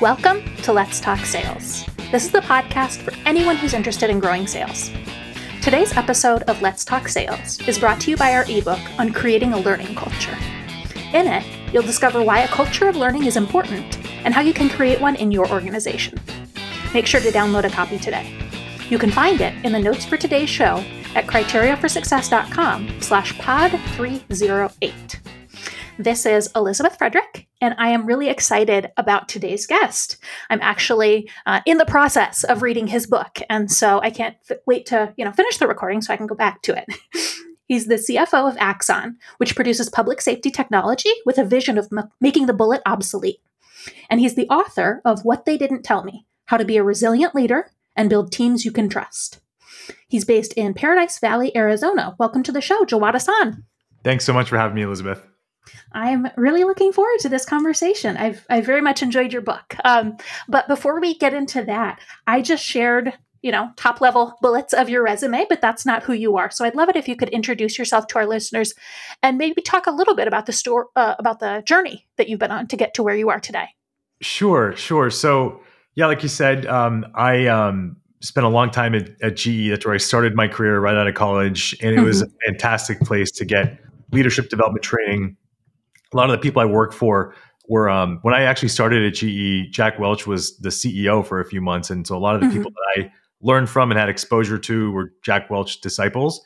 [0.00, 1.84] Welcome to Let's Talk Sales.
[2.10, 4.90] This is the podcast for anyone who's interested in growing sales.
[5.60, 9.52] Today's episode of Let's Talk Sales is brought to you by our ebook on creating
[9.52, 10.34] a learning culture.
[11.12, 14.70] In it, you'll discover why a culture of learning is important and how you can
[14.70, 16.18] create one in your organization.
[16.94, 18.32] Make sure to download a copy today.
[18.88, 20.82] You can find it in the notes for today's show
[21.14, 25.20] at criteriaforsuccess.com slash pod 308.
[26.00, 30.16] This is Elizabeth Frederick, and I am really excited about today's guest.
[30.48, 34.56] I'm actually uh, in the process of reading his book, and so I can't f-
[34.64, 36.86] wait to you know finish the recording so I can go back to it.
[37.66, 42.08] He's the CFO of Axon, which produces public safety technology with a vision of m-
[42.18, 43.42] making the bullet obsolete.
[44.08, 47.34] And he's the author of What They Didn't Tell Me How to Be a Resilient
[47.34, 49.40] Leader and Build Teams You Can Trust.
[50.08, 52.16] He's based in Paradise Valley, Arizona.
[52.18, 53.64] Welcome to the show, Jawad Ahsan.
[54.02, 55.29] Thanks so much for having me, Elizabeth.
[55.92, 58.16] I'm really looking forward to this conversation.
[58.16, 59.74] I've I very much enjoyed your book.
[59.84, 60.16] Um,
[60.48, 63.12] but before we get into that, I just shared
[63.42, 66.50] you know top level bullets of your resume, but that's not who you are.
[66.50, 68.74] So I'd love it if you could introduce yourself to our listeners
[69.22, 72.40] and maybe talk a little bit about the store uh, about the journey that you've
[72.40, 73.68] been on to get to where you are today.
[74.20, 75.10] Sure, sure.
[75.10, 75.60] So
[75.94, 79.70] yeah, like you said, um, I um, spent a long time at, at, GE.
[79.70, 82.04] That's where I started my career right out of college, and it mm-hmm.
[82.04, 83.78] was a fantastic place to get
[84.12, 85.36] leadership development training
[86.12, 87.34] a lot of the people I work for
[87.68, 91.44] were um, when I actually started at GE, Jack Welch was the CEO for a
[91.44, 92.56] few months, and so a lot of the mm-hmm.
[92.56, 96.44] people that I learned from and had exposure to were Jack Welch disciples.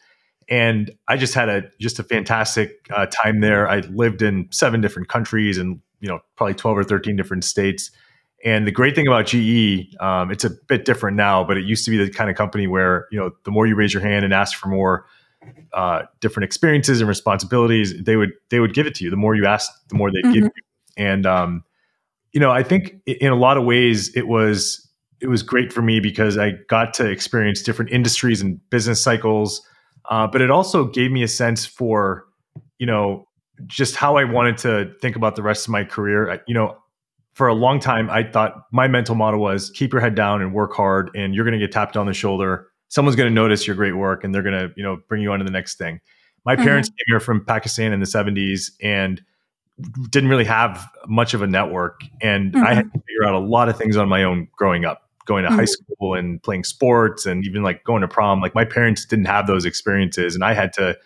[0.48, 3.68] And I just had a just a fantastic uh, time there.
[3.68, 7.90] I lived in seven different countries and you know probably twelve or thirteen different states.
[8.44, 11.86] And the great thing about GE, um, it's a bit different now, but it used
[11.86, 14.26] to be the kind of company where you know the more you raise your hand
[14.26, 15.06] and ask for more,
[15.72, 19.10] uh, different experiences and responsibilities, they would they would give it to you.
[19.10, 20.32] The more you ask, the more they mm-hmm.
[20.32, 20.50] give you.
[20.96, 21.64] And um,
[22.32, 24.88] you know, I think in a lot of ways it was
[25.20, 29.62] it was great for me because I got to experience different industries and business cycles.
[30.10, 32.26] Uh, but it also gave me a sense for
[32.78, 33.26] you know
[33.66, 36.32] just how I wanted to think about the rest of my career.
[36.32, 36.76] I, you know,
[37.32, 40.52] for a long time, I thought my mental model was keep your head down and
[40.52, 43.66] work hard, and you're going to get tapped on the shoulder someone's going to notice
[43.66, 45.76] your great work and they're going to you know bring you on to the next
[45.76, 46.00] thing
[46.44, 46.64] my mm-hmm.
[46.64, 49.20] parents came here from pakistan in the 70s and
[50.10, 52.64] didn't really have much of a network and mm-hmm.
[52.64, 55.42] i had to figure out a lot of things on my own growing up going
[55.42, 55.58] to mm-hmm.
[55.58, 59.26] high school and playing sports and even like going to prom like my parents didn't
[59.26, 60.96] have those experiences and i had to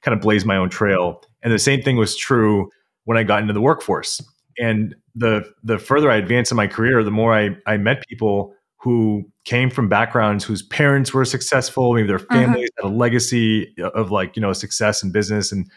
[0.00, 2.70] kind of blaze my own trail and the same thing was true
[3.04, 4.20] when i got into the workforce
[4.58, 8.54] and the the further i advanced in my career the more i i met people
[8.82, 12.34] who came from backgrounds whose parents were successful, maybe their uh-huh.
[12.34, 12.88] families uh-huh.
[12.88, 15.52] had a legacy of like, you know, success in business.
[15.52, 15.70] And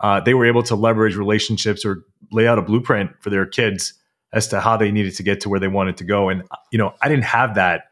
[0.00, 3.94] uh, they were able to leverage relationships or lay out a blueprint for their kids
[4.32, 6.28] as to how they needed to get to where they wanted to go.
[6.28, 6.42] And,
[6.72, 7.84] you know, I didn't have that,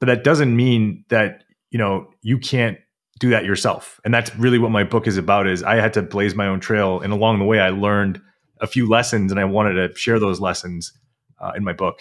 [0.00, 2.78] but that doesn't mean that, you know, you can't
[3.18, 4.00] do that yourself.
[4.04, 6.60] And that's really what my book is about is I had to blaze my own
[6.60, 7.00] trail.
[7.00, 8.20] And along the way, I learned
[8.60, 10.92] a few lessons and I wanted to share those lessons
[11.38, 12.00] uh, in my book.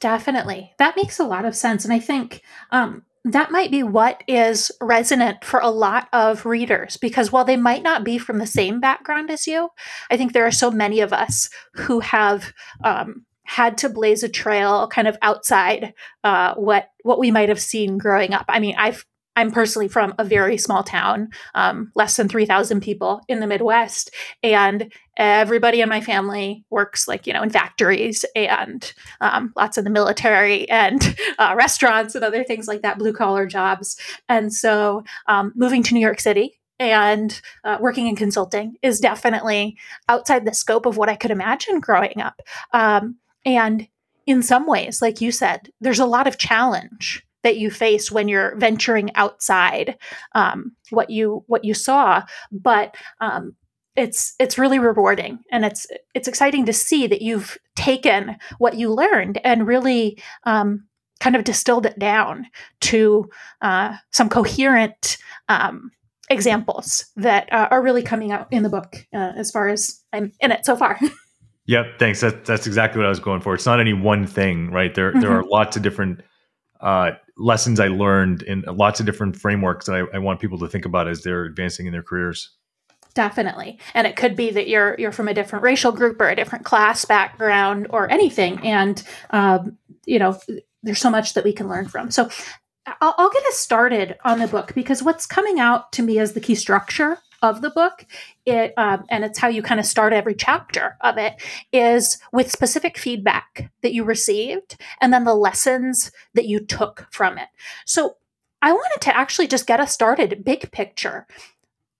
[0.00, 0.72] Definitely.
[0.78, 1.84] That makes a lot of sense.
[1.84, 6.96] And I think um, that might be what is resonant for a lot of readers
[6.96, 9.70] because while they might not be from the same background as you,
[10.10, 12.52] I think there are so many of us who have.
[12.84, 17.60] Um, had to blaze a trail kind of outside uh, what what we might have
[17.60, 18.44] seen growing up.
[18.48, 23.20] I mean, I've I'm personally from a very small town, um, less than 3,000 people
[23.28, 24.10] in the Midwest.
[24.42, 29.84] And everybody in my family works like, you know, in factories and um, lots in
[29.84, 33.96] the military and uh, restaurants and other things like that, blue collar jobs.
[34.28, 39.76] And so um, moving to New York City and uh, working in consulting is definitely
[40.08, 42.40] outside the scope of what I could imagine growing up.
[42.72, 43.88] Um, and
[44.26, 48.26] in some ways, like you said, there's a lot of challenge that you face when
[48.28, 49.96] you're venturing outside
[50.34, 52.20] um, what you what you saw
[52.50, 53.54] but um,
[53.94, 58.92] it's it's really rewarding and it's it's exciting to see that you've taken what you
[58.92, 60.86] learned and really um,
[61.20, 62.46] kind of distilled it down
[62.80, 63.28] to
[63.62, 65.16] uh, some coherent
[65.48, 65.90] um,
[66.28, 70.32] examples that uh, are really coming out in the book uh, as far as I'm
[70.40, 70.98] in it so far.
[71.66, 72.20] yep, thanks.
[72.20, 73.54] That, that's exactly what I was going for.
[73.54, 74.94] It's not any one thing, right?
[74.94, 75.20] There mm-hmm.
[75.20, 76.20] there are lots of different
[76.80, 80.68] uh, lessons I learned in lots of different frameworks that I, I, want people to
[80.68, 82.50] think about as they're advancing in their careers.
[83.14, 86.36] Definitely, and it could be that you're you're from a different racial group or a
[86.36, 90.38] different class background or anything, and um, you know
[90.82, 92.10] there's so much that we can learn from.
[92.10, 92.28] So
[93.00, 96.34] I'll, I'll, get us started on the book because what's coming out to me as
[96.34, 98.06] the key structure of the book
[98.44, 101.34] it um, and it's how you kind of start every chapter of it
[101.72, 107.38] is with specific feedback that you received and then the lessons that you took from
[107.38, 107.48] it
[107.84, 108.16] so
[108.62, 111.26] i wanted to actually just get us started big picture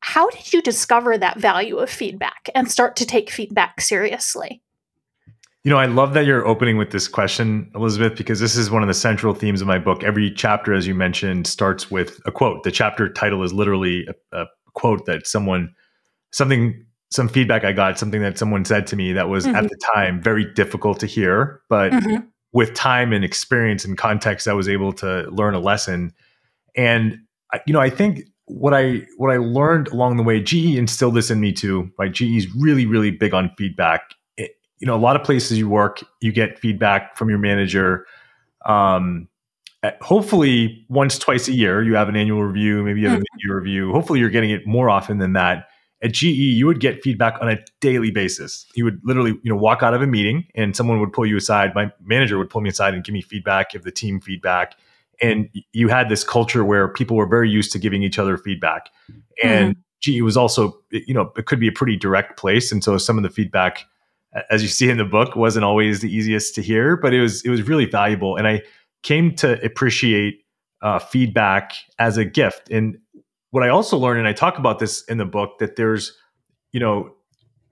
[0.01, 4.63] how did you discover that value of feedback and start to take feedback seriously
[5.67, 8.83] you know, I love that you're opening with this question, Elizabeth, because this is one
[8.83, 10.05] of the central themes of my book.
[10.05, 12.63] Every chapter, as you mentioned, starts with a quote.
[12.63, 15.75] The chapter title is literally a, a quote that someone,
[16.31, 19.57] something, some feedback I got, something that someone said to me that was mm-hmm.
[19.57, 22.25] at the time very difficult to hear, but mm-hmm.
[22.53, 26.13] with time and experience and context, I was able to learn a lesson.
[26.77, 27.19] And
[27.67, 31.31] you know, I think what I what I learned along the way, GE instilled this
[31.31, 31.91] in me too.
[31.99, 34.15] Right, GE is really really big on feedback
[34.79, 38.07] you know, a lot of places you work, you get feedback from your manager.
[38.67, 39.29] Um,
[40.01, 43.25] hopefully, once, twice a year, you have an annual review, maybe you have mm-hmm.
[43.33, 43.93] a mid-year review.
[43.93, 45.69] Hopefully, you're getting it more often than that.
[46.03, 48.67] At GE, you would get feedback on a daily basis.
[48.75, 51.39] You would literally, you know, walk out of a meeting and someone would pull you
[51.39, 51.75] aside.
[51.75, 54.75] My manager would pull me aside and give me feedback, give the team feedback.
[55.23, 58.91] And you had this culture where people were very used to giving each other feedback.
[59.43, 60.19] And mm-hmm.
[60.19, 62.71] GE was also, you know, it could be a pretty direct place.
[62.71, 63.87] And so some of the feedback
[64.51, 67.45] as you see in the book, wasn't always the easiest to hear, but it was
[67.45, 68.63] it was really valuable, and I
[69.07, 70.41] came to appreciate
[70.83, 72.71] uh, feedback as a gift.
[72.73, 72.99] And
[73.53, 76.13] what I also learned, and I talk about this in the book, that there's,
[76.73, 77.15] you know,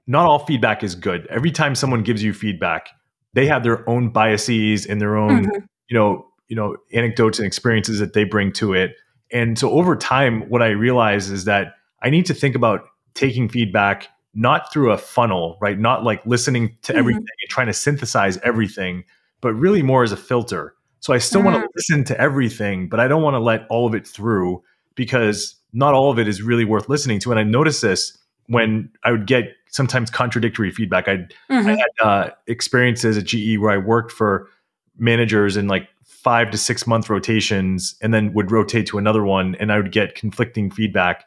[0.07, 1.27] not all feedback is good.
[1.27, 2.89] Every time someone gives you feedback,
[3.33, 5.65] they have their own biases and their own, mm-hmm.
[5.89, 8.95] you know, you know, anecdotes and experiences that they bring to it.
[9.33, 13.49] And so over time, what I realize is that I need to think about taking
[13.49, 15.81] feedback not through a funnel, right?
[15.81, 16.99] Not like listening to mm-hmm.
[17.01, 19.03] everything and trying to synthesize everything,
[19.41, 20.75] but really more as a filter.
[21.05, 21.53] So I still mm-hmm.
[21.53, 24.63] want to listen to everything, but I don't want to let all of it through
[24.95, 27.31] because not all of it is really worth listening to.
[27.31, 28.17] And I noticed this
[28.47, 31.07] when I would get sometimes contradictory feedback.
[31.07, 31.69] I'd, mm-hmm.
[31.69, 34.49] I had uh, experiences at GE where I worked for
[34.97, 39.57] managers in like five to six month rotations and then would rotate to another one
[39.57, 41.27] and I would get conflicting feedback.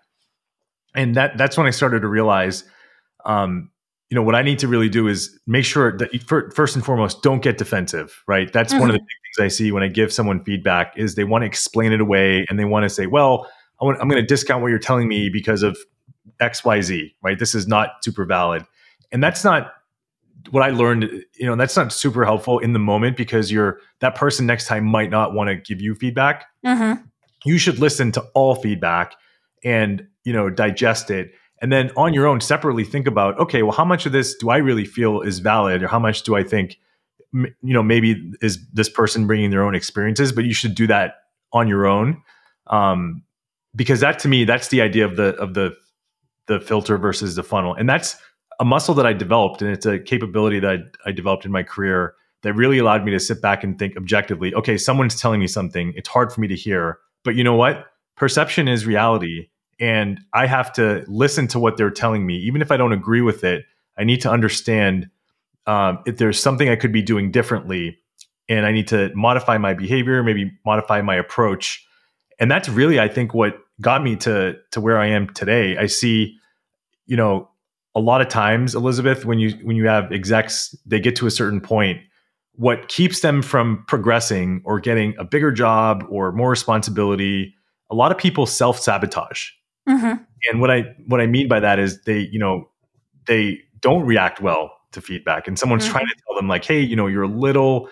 [0.96, 2.64] And that that's when I started to realize
[3.26, 3.70] um,
[4.10, 7.22] you know what I need to really do is make sure that first and foremost,
[7.22, 8.24] don't get defensive.
[8.28, 8.82] Right, that's mm-hmm.
[8.82, 9.42] one of the mm-hmm.
[9.42, 12.46] things I see when I give someone feedback is they want to explain it away
[12.50, 13.50] and they want to say, "Well,
[13.82, 15.78] I am going to discount what you're telling me because of
[16.40, 18.64] xyz Right, this is not super valid,
[19.12, 19.74] and that's not
[20.52, 21.04] what I learned.
[21.36, 24.86] You know, that's not super helpful in the moment because you're that person next time
[24.86, 26.46] might not want to give you feedback.
[26.66, 27.02] Mm-hmm.
[27.46, 29.16] You should listen to all feedback
[29.64, 31.32] and you know digest it
[31.62, 34.50] and then on your own separately think about okay well how much of this do
[34.50, 35.84] i really feel is valid?
[35.84, 36.78] Or how much do i think
[37.34, 40.32] you know maybe is this person bringing their own experiences?
[40.32, 41.16] But you should do that
[41.54, 42.22] on your own.
[42.68, 43.24] Um,
[43.76, 45.76] because that to me that's the idea of the of the
[46.48, 47.74] the filter versus the funnel.
[47.74, 48.18] And that's
[48.60, 51.62] a muscle that i developed and it's a capability that I, I developed in my
[51.62, 55.48] career that really allowed me to sit back and think objectively okay someone's telling me
[55.48, 55.94] something.
[55.96, 57.00] It's hard for me to hear.
[57.24, 57.88] But you know what?
[58.16, 62.72] Perception is reality and I have to listen to what they're telling me, even if
[62.72, 63.66] I don't agree with it.
[63.98, 65.10] I need to understand
[65.66, 68.00] um, if there's something I could be doing differently,
[68.50, 71.86] and I need to modify my behavior, maybe modify my approach.
[72.40, 75.78] And that's really, I think, what got me to to where I am today.
[75.78, 76.38] I see,
[77.06, 77.50] you know,
[77.96, 81.32] a lot of times, Elizabeth, when you when you have execs, they get to a
[81.32, 82.00] certain point.
[82.54, 87.54] What keeps them from progressing or getting a bigger job or more responsibility?
[87.90, 89.50] A lot of people self sabotage
[89.88, 90.24] Mm-hmm.
[90.50, 92.70] And what I what I mean by that is they, you know,
[93.26, 95.94] they don't react well to feedback, and someone's mm-hmm.
[95.94, 97.90] trying to tell them like, hey, you know, you're a little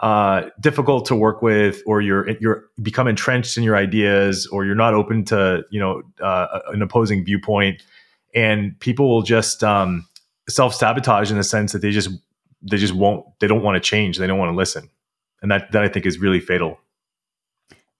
[0.00, 4.74] uh, difficult to work with, or you're you're become entrenched in your ideas, or you're
[4.74, 7.82] not open to you know uh, an opposing viewpoint,
[8.34, 10.06] and people will just um,
[10.48, 12.10] self sabotage in the sense that they just
[12.62, 14.90] they just won't they don't want to change, they don't want to listen,
[15.42, 16.78] and that that I think is really fatal.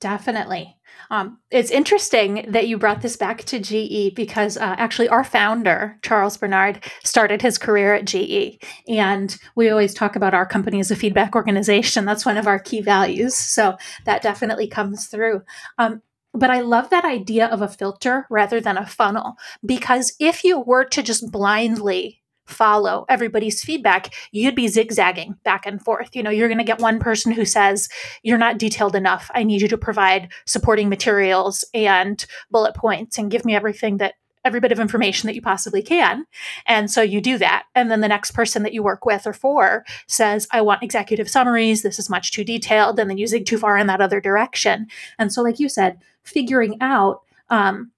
[0.05, 0.77] Definitely.
[1.11, 5.99] Um, it's interesting that you brought this back to GE because uh, actually our founder,
[6.03, 8.63] Charles Bernard, started his career at GE.
[8.87, 12.05] And we always talk about our company as a feedback organization.
[12.05, 13.35] That's one of our key values.
[13.35, 15.41] So that definitely comes through.
[15.79, 16.03] Um,
[16.35, 20.61] but I love that idea of a filter rather than a funnel because if you
[20.61, 26.15] were to just blindly follow everybody's feedback, you'd be zigzagging back and forth.
[26.15, 27.89] You know, you're going to get one person who says,
[28.23, 29.31] You're not detailed enough.
[29.35, 34.15] I need you to provide supporting materials and bullet points and give me everything that
[34.45, 36.27] every bit of information that you possibly can.
[36.67, 37.65] And so you do that.
[37.75, 41.31] And then the next person that you work with or for says, I want executive
[41.31, 41.83] summaries.
[41.83, 42.99] This is much too detailed.
[42.99, 44.87] And then you zig too far in that other direction.
[45.19, 47.91] And so, like you said, figuring out um,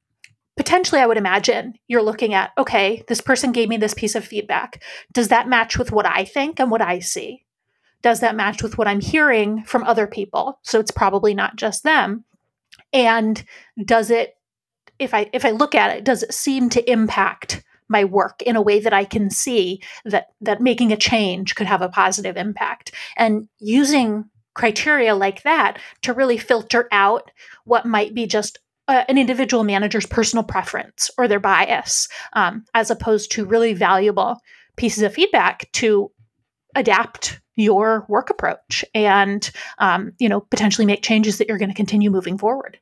[0.56, 4.24] potentially I would imagine you're looking at, okay, this person gave me this piece of
[4.24, 4.82] feedback.
[5.12, 7.44] Does that match with what I think and what I see?
[8.02, 10.58] Does that match with what I'm hearing from other people?
[10.62, 12.24] So it's probably not just them.
[12.92, 13.42] And
[13.84, 14.34] does it
[14.98, 18.56] if I if I look at it, does it seem to impact my work in
[18.56, 22.36] a way that I can see that that making a change could have a positive
[22.36, 22.92] impact?
[23.16, 27.30] And using criteria like that to really filter out
[27.64, 32.90] what might be just uh, an individual manager's personal preference or their bias, um, as
[32.90, 34.38] opposed to really valuable
[34.76, 36.10] pieces of feedback to
[36.74, 41.74] adapt your work approach and um, you know potentially make changes that you're going to
[41.74, 42.78] continue moving forward.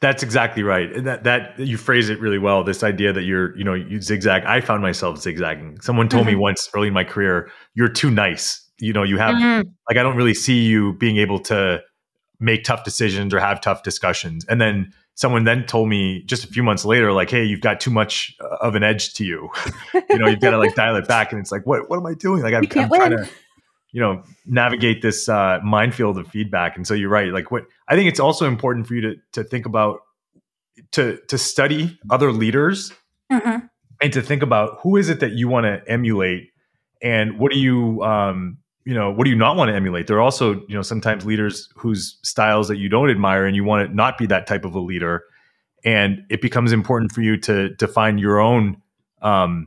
[0.00, 1.04] That's exactly right.
[1.04, 2.62] That that you phrase it really well.
[2.62, 4.44] This idea that you're, you know, you zigzag.
[4.44, 5.80] I found myself zigzagging.
[5.80, 6.36] Someone told mm-hmm.
[6.36, 9.68] me once early in my career, "You're too nice." You know, you have mm-hmm.
[9.88, 11.80] like I don't really see you being able to
[12.38, 14.44] make tough decisions or have tough discussions.
[14.44, 17.80] And then someone then told me just a few months later, like, "Hey, you've got
[17.80, 19.50] too much of an edge to you.
[20.08, 22.06] you know, you've got to like dial it back." And it's like, what What am
[22.06, 22.42] I doing?
[22.42, 23.28] Like, I'm, I'm trying to
[23.92, 27.96] you know navigate this uh, minefield of feedback and so you're right like what i
[27.96, 30.00] think it's also important for you to to think about
[30.92, 32.92] to to study other leaders
[33.32, 33.66] mm-hmm.
[34.02, 36.50] and to think about who is it that you want to emulate
[37.02, 40.06] and what do you um you know what do you not want to emulate?
[40.06, 43.64] There are also you know sometimes leaders whose styles that you don't admire and you
[43.64, 45.24] want to not be that type of a leader.
[45.84, 48.80] And it becomes important for you to to find your own
[49.22, 49.66] um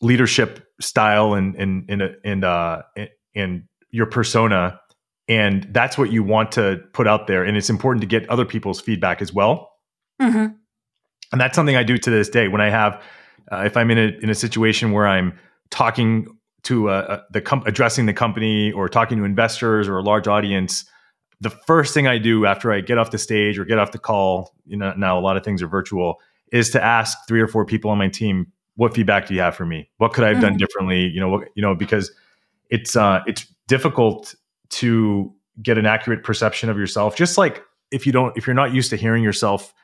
[0.00, 2.82] leadership style and and and and uh
[3.34, 4.80] and your persona.
[5.28, 7.44] And that's what you want to put out there.
[7.44, 9.70] And it's important to get other people's feedback as well.
[10.20, 10.52] Mm-hmm.
[11.32, 12.48] and that's something i do to this day.
[12.48, 13.02] When i have
[13.52, 15.38] uh, if i'm in a in a situation where i'm
[15.70, 16.26] talking
[16.62, 20.84] to uh, the com- addressing the company or talking to investors or a large audience
[21.40, 23.98] the first thing i do after i get off the stage or get off the
[23.98, 26.20] call you know now a lot of things are virtual
[26.52, 29.54] is to ask three or four people on my team what feedback do you have
[29.54, 30.46] for me what could i have mm-hmm.
[30.46, 32.12] done differently you know what you know because
[32.70, 34.34] it's uh, it's difficult
[34.70, 37.16] to get an accurate perception of yourself.
[37.16, 39.74] Just like if you don't, if you're not used to hearing yourself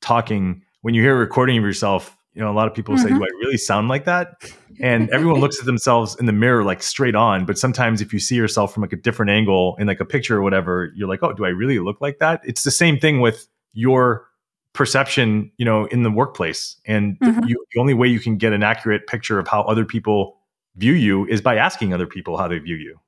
[0.00, 3.08] talking, when you hear a recording of yourself, you know, a lot of people mm-hmm.
[3.08, 4.34] say, "Do I really sound like that?"
[4.80, 7.46] And everyone looks at themselves in the mirror like straight on.
[7.46, 10.36] But sometimes, if you see yourself from like a different angle in like a picture
[10.36, 13.20] or whatever, you're like, "Oh, do I really look like that?" It's the same thing
[13.20, 14.26] with your
[14.72, 16.76] perception, you know, in the workplace.
[16.86, 17.44] And mm-hmm.
[17.44, 20.36] you, the only way you can get an accurate picture of how other people
[20.76, 22.98] view you is by asking other people how they view you.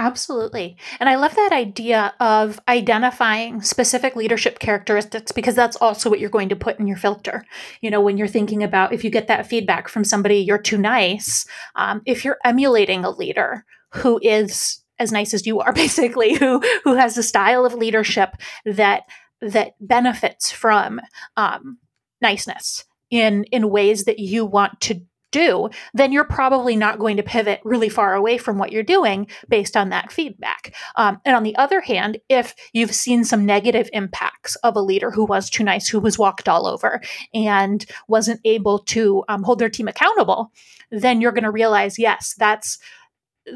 [0.00, 0.78] Absolutely.
[0.98, 6.30] And I love that idea of identifying specific leadership characteristics because that's also what you're
[6.30, 7.44] going to put in your filter.
[7.82, 10.78] You know, when you're thinking about if you get that feedback from somebody, you're too
[10.78, 11.44] nice,
[11.76, 16.62] um, if you're emulating a leader who is as nice as you are basically who
[16.82, 18.30] who has a style of leadership
[18.64, 19.02] that
[19.42, 20.98] that benefits from
[21.36, 21.76] um,
[22.22, 27.22] niceness in in ways that you want to do, then you're probably not going to
[27.22, 30.74] pivot really far away from what you're doing based on that feedback.
[30.96, 35.10] Um, and on the other hand, if you've seen some negative impacts of a leader
[35.10, 37.00] who was too nice, who was walked all over,
[37.34, 40.52] and wasn't able to um, hold their team accountable,
[40.90, 42.78] then you're going to realize, yes, that's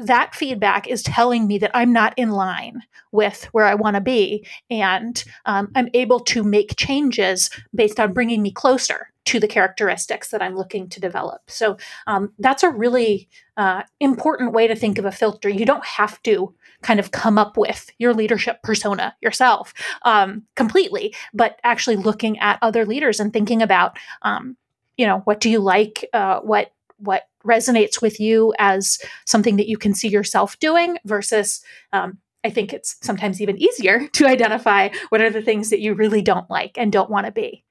[0.01, 4.01] that feedback is telling me that I'm not in line with where I want to
[4.01, 4.45] be.
[4.69, 10.29] And um, I'm able to make changes based on bringing me closer to the characteristics
[10.29, 11.49] that I'm looking to develop.
[11.49, 11.77] So
[12.07, 13.27] um, that's a really
[13.57, 15.49] uh, important way to think of a filter.
[15.49, 19.73] You don't have to kind of come up with your leadership persona yourself
[20.03, 24.57] um, completely, but actually looking at other leaders and thinking about, um,
[24.97, 26.07] you know, what do you like?
[26.13, 31.61] Uh, what what resonates with you as something that you can see yourself doing versus
[31.93, 35.93] um, I think it's sometimes even easier to identify what are the things that you
[35.93, 37.63] really don't like and don't want to be.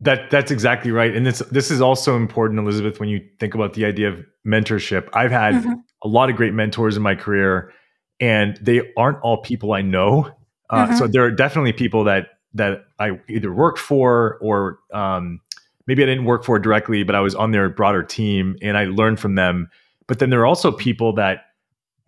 [0.00, 2.98] That that's exactly right, and this this is also important, Elizabeth.
[2.98, 5.74] When you think about the idea of mentorship, I've had mm-hmm.
[6.02, 7.72] a lot of great mentors in my career,
[8.18, 10.28] and they aren't all people I know.
[10.70, 10.96] Uh, mm-hmm.
[10.96, 15.40] So there are definitely people that that I either worked for or um,
[15.86, 18.84] maybe I didn't work for directly, but I was on their broader team and I
[18.84, 19.70] learned from them.
[20.06, 21.46] But then there are also people that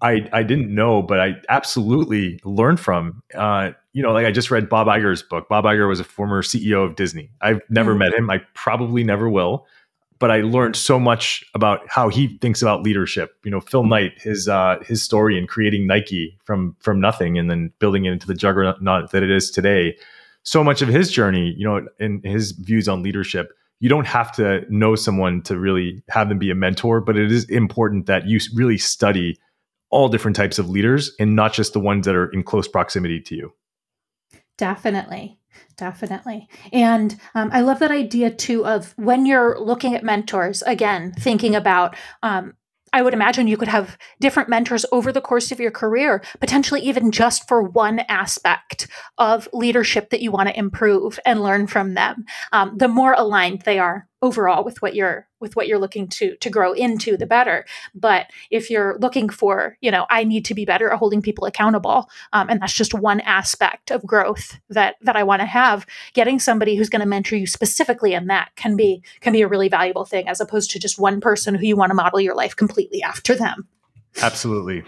[0.04, 3.22] I I didn't know, but I absolutely learned from.
[3.34, 5.48] Uh, you know, like I just read Bob Iger's book.
[5.48, 7.30] Bob Iger was a former CEO of Disney.
[7.40, 8.00] I've never mm-hmm.
[8.00, 8.30] met him.
[8.30, 9.66] I probably never will.
[10.20, 13.36] But I learned so much about how he thinks about leadership.
[13.44, 17.50] You know, Phil Knight, his uh, his story in creating Nike from from nothing and
[17.50, 19.96] then building it into the juggernaut that it is today.
[20.42, 23.52] So much of his journey, you know, and his views on leadership
[23.84, 27.30] you don't have to know someone to really have them be a mentor, but it
[27.30, 29.38] is important that you really study
[29.90, 33.20] all different types of leaders and not just the ones that are in close proximity
[33.20, 33.52] to you.
[34.56, 35.38] Definitely.
[35.76, 36.48] Definitely.
[36.72, 41.54] And um, I love that idea too of when you're looking at mentors, again, thinking
[41.54, 42.54] about um,
[42.94, 46.80] I would imagine you could have different mentors over the course of your career, potentially
[46.82, 48.86] even just for one aspect
[49.18, 52.24] of leadership that you want to improve and learn from them.
[52.52, 56.36] Um, the more aligned they are overall with what you're with what you're looking to
[56.36, 57.66] to grow into the better.
[57.94, 61.44] But if you're looking for you know i need to be better at holding people
[61.44, 65.86] accountable um, and that's just one aspect of growth that that i want to have
[66.14, 69.48] getting somebody who's going to mentor you specifically in that can be can be a
[69.48, 72.34] really valuable thing as opposed to just one person who you want to model your
[72.34, 73.68] life completely after them.
[74.22, 74.84] Absolutely.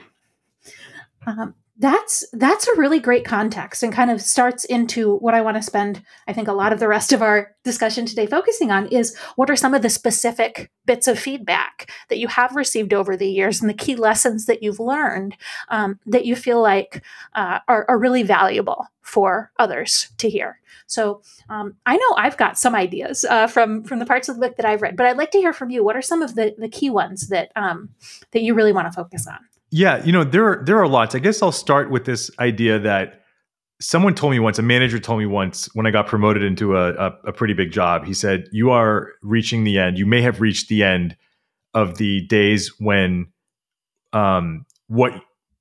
[1.27, 5.57] Um, that's that's a really great context and kind of starts into what I want
[5.57, 8.87] to spend I think a lot of the rest of our discussion today focusing on
[8.87, 13.17] is what are some of the specific bits of feedback that you have received over
[13.17, 15.37] the years and the key lessons that you've learned
[15.69, 17.03] um, that you feel like
[17.35, 20.61] uh, are, are, really valuable for others to hear.
[20.87, 24.47] So um, I know I've got some ideas uh, from from the parts of the
[24.47, 25.85] book that I've read, but I'd like to hear from you.
[25.85, 27.91] What are some of the the key ones that um,
[28.31, 29.39] that you really want to focus on?
[29.77, 31.15] Yeah, you know, there are there are lots.
[31.15, 33.21] I guess I'll start with this idea that
[33.79, 36.95] someone told me once, a manager told me once when I got promoted into a,
[36.95, 38.07] a, a pretty big job.
[38.07, 39.99] He said, "You are reaching the end.
[39.99, 41.15] You may have reached the end
[41.75, 43.27] of the days when
[44.15, 45.13] um, what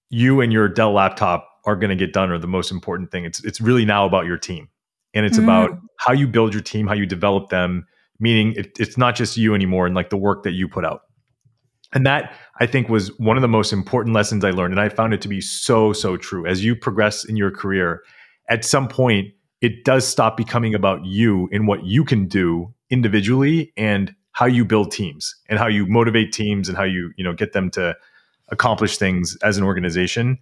[0.09, 3.25] you and your Dell laptop are going to get done are the most important thing.
[3.25, 4.69] It's it's really now about your team,
[5.13, 5.43] and it's mm.
[5.43, 7.85] about how you build your team, how you develop them.
[8.17, 11.01] Meaning, it, it's not just you anymore, and like the work that you put out."
[11.95, 14.73] And that I think was one of the most important lessons I learned.
[14.73, 16.45] And I found it to be so, so true.
[16.45, 18.03] As you progress in your career,
[18.49, 19.29] at some point,
[19.61, 24.65] it does stop becoming about you and what you can do individually and how you
[24.65, 27.95] build teams and how you motivate teams and how you, you know, get them to
[28.49, 30.37] accomplish things as an organization.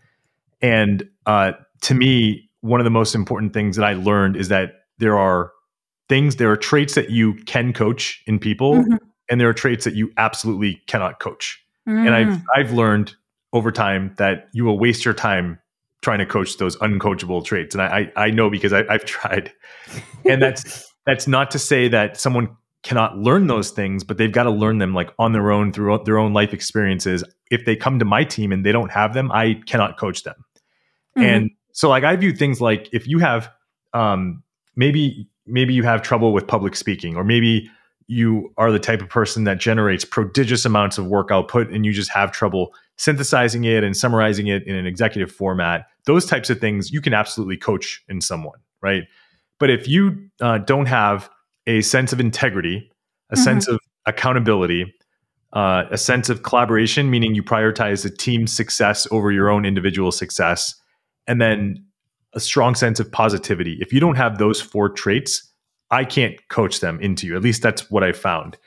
[0.61, 4.85] And uh, to me, one of the most important things that I learned is that
[4.97, 5.51] there are
[6.09, 8.77] things, there are traits that you can coach in people.
[8.77, 8.95] Mm-hmm
[9.29, 11.63] and there are traits that you absolutely cannot coach.
[11.87, 12.07] Mm.
[12.07, 12.43] And I've mm.
[12.55, 13.15] I've learned
[13.51, 15.59] over time that you will waste your time
[16.01, 17.75] trying to coach those uncoachable traits.
[17.75, 19.51] And I I, I know because I, I've tried.
[20.25, 24.43] And that's that's not to say that someone cannot learn those things, but they've got
[24.43, 27.23] to learn them like on their own through their own life experiences.
[27.49, 30.35] If they come to my team and they don't have them, I cannot coach them.
[31.17, 31.21] Mm-hmm.
[31.21, 33.49] And so like I view things like if you have
[33.93, 34.43] um
[34.75, 37.69] maybe maybe you have trouble with public speaking or maybe
[38.07, 41.93] you are the type of person that generates prodigious amounts of work output and you
[41.93, 46.59] just have trouble synthesizing it and summarizing it in an executive format, those types of
[46.59, 49.03] things you can absolutely coach in someone, right?
[49.59, 51.29] But if you uh, don't have
[51.65, 52.91] a sense of integrity,
[53.29, 53.43] a mm-hmm.
[53.43, 54.93] sense of accountability,
[55.53, 60.11] uh, a sense of collaboration, meaning you prioritize the team's success over your own individual
[60.11, 60.75] success,
[61.27, 61.85] and then
[62.33, 63.77] a strong sense of positivity.
[63.79, 65.52] If you don't have those four traits,
[65.93, 67.35] I can't coach them into you.
[67.35, 68.57] At least that's what I found.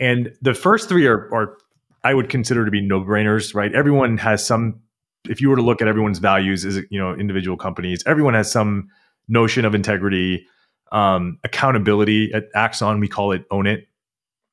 [0.00, 1.56] And the first three are, are
[2.02, 3.72] I would consider to be no brainers, right?
[3.72, 4.80] Everyone has some.
[5.28, 8.50] If you were to look at everyone's values as you know individual companies, everyone has
[8.50, 8.88] some
[9.28, 10.46] notion of integrity,
[10.90, 12.32] um, accountability.
[12.34, 13.86] At Axon, we call it own it,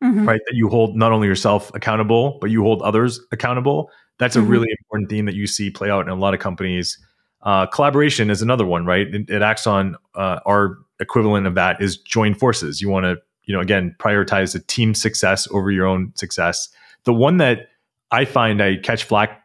[0.03, 0.27] mm-hmm.
[0.27, 0.41] right?
[0.45, 3.89] That you hold not only yourself accountable, but you hold others accountable.
[4.19, 4.45] That's mm-hmm.
[4.45, 6.99] a really important theme that you see play out in a lot of companies.
[7.41, 9.07] Uh, collaboration is another one, right?
[9.31, 12.81] At, Axon, uh, our equivalent of that is join forces.
[12.81, 16.69] You want to, you know, again, prioritize the team success over your own success.
[17.03, 17.69] The one that
[18.11, 19.41] I find I catch flack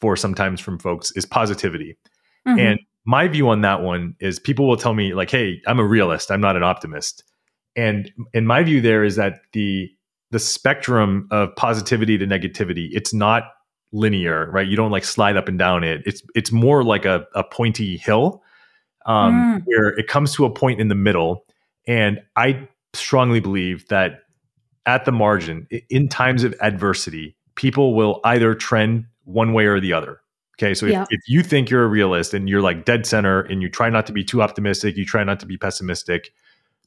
[0.00, 1.98] for sometimes from folks is positivity.
[2.46, 2.58] Mm-hmm.
[2.58, 5.84] And my view on that one is people will tell me like, "Hey, I'm a
[5.84, 6.30] realist.
[6.30, 7.24] I'm not an optimist."
[7.76, 9.90] And in my view there is that the
[10.30, 13.44] the spectrum of positivity to negativity, it's not
[13.92, 14.66] linear, right?
[14.66, 16.02] You don't like slide up and down it.
[16.06, 18.42] It's it's more like a, a pointy hill
[19.06, 19.62] um, mm.
[19.64, 21.44] where it comes to a point in the middle.
[21.86, 24.20] And I strongly believe that
[24.86, 29.92] at the margin, in times of adversity, people will either trend one way or the
[29.92, 30.20] other.
[30.58, 30.74] Okay.
[30.74, 31.06] So if, yeah.
[31.08, 34.06] if you think you're a realist and you're like dead center and you try not
[34.06, 36.32] to be too optimistic, you try not to be pessimistic,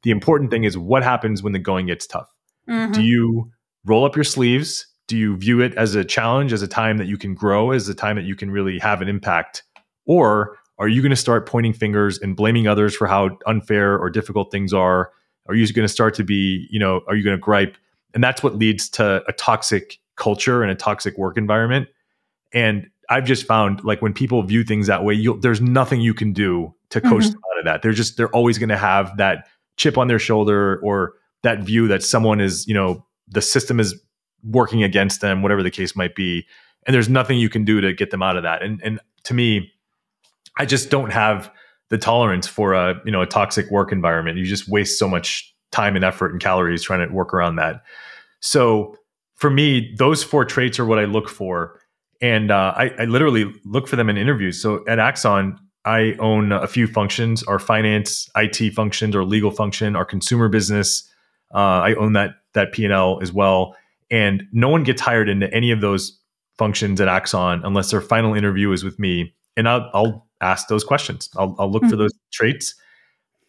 [0.04, 2.32] the important thing is what happens when the going gets tough.
[2.70, 2.92] Mm-hmm.
[2.92, 3.52] Do you
[3.86, 4.86] roll up your sleeves?
[5.08, 7.90] Do you view it as a challenge, as a time that you can grow, as
[7.90, 9.64] a time that you can really have an impact?
[10.06, 14.10] Or are you going to start pointing fingers and blaming others for how unfair or
[14.10, 15.12] difficult things are?
[15.48, 17.78] Are you going to start to be, you know, are you going to gripe?
[18.14, 21.88] And that's what leads to a toxic culture and a toxic work environment.
[22.54, 26.34] And I've just found like when people view things that way, there's nothing you can
[26.34, 27.32] do to coach mm-hmm.
[27.32, 27.82] them out of that.
[27.82, 31.88] They're just, they're always going to have that chip on their shoulder or that view
[31.88, 33.96] that someone is, you know, the system is
[34.44, 36.46] working against them, whatever the case might be.
[36.86, 38.62] And there's nothing you can do to get them out of that.
[38.62, 39.72] And, and to me,
[40.58, 41.52] I just don't have
[41.90, 44.38] the tolerance for a you know a toxic work environment.
[44.38, 47.84] You just waste so much time and effort and calories trying to work around that.
[48.40, 48.96] So
[49.36, 51.80] for me, those four traits are what I look for,
[52.22, 54.62] and uh, I, I literally look for them in interviews.
[54.62, 59.96] So at Axon, I own a few functions: our finance, IT functions, our legal function,
[59.96, 61.10] our consumer business.
[61.54, 63.76] Uh, I own that that P and L as well,
[64.10, 66.20] and no one gets hired into any of those
[66.58, 70.84] functions at Axon unless their final interview is with me, and I'll, I'll ask those
[70.84, 71.30] questions.
[71.38, 71.92] I'll, I'll look mm-hmm.
[71.92, 72.76] for those traits.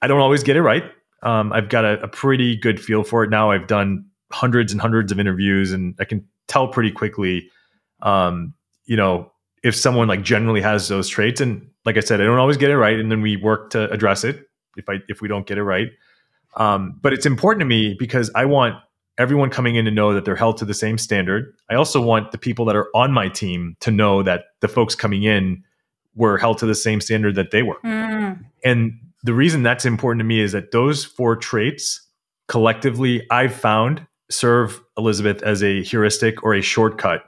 [0.03, 0.85] I don't always get it right.
[1.23, 3.51] Um, I've got a, a pretty good feel for it now.
[3.51, 7.51] I've done hundreds and hundreds of interviews, and I can tell pretty quickly,
[8.03, 8.55] um,
[8.85, 11.41] you know, if someone like generally has those traits.
[11.41, 13.91] And like I said, I don't always get it right, and then we work to
[13.91, 15.89] address it if I if we don't get it right.
[16.57, 18.77] Um, but it's important to me because I want
[19.17, 21.55] everyone coming in to know that they're held to the same standard.
[21.71, 24.95] I also want the people that are on my team to know that the folks
[24.95, 25.63] coming in
[26.15, 27.79] were held to the same standard that they were.
[27.85, 28.45] Mm.
[28.65, 32.01] And the reason that's important to me is that those four traits
[32.49, 37.25] collectively, I've found serve Elizabeth as a heuristic or a shortcut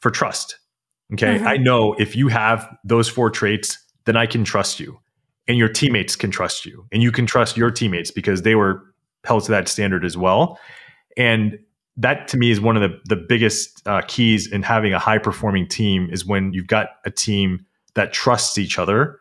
[0.00, 0.58] for trust.
[1.12, 1.36] Okay.
[1.36, 1.46] Mm-hmm.
[1.46, 4.98] I know if you have those four traits, then I can trust you
[5.46, 8.82] and your teammates can trust you and you can trust your teammates because they were
[9.24, 10.58] held to that standard as well.
[11.16, 11.58] And
[11.96, 15.18] that to me is one of the, the biggest uh, keys in having a high
[15.18, 19.18] performing team is when you've got a team that trusts each other,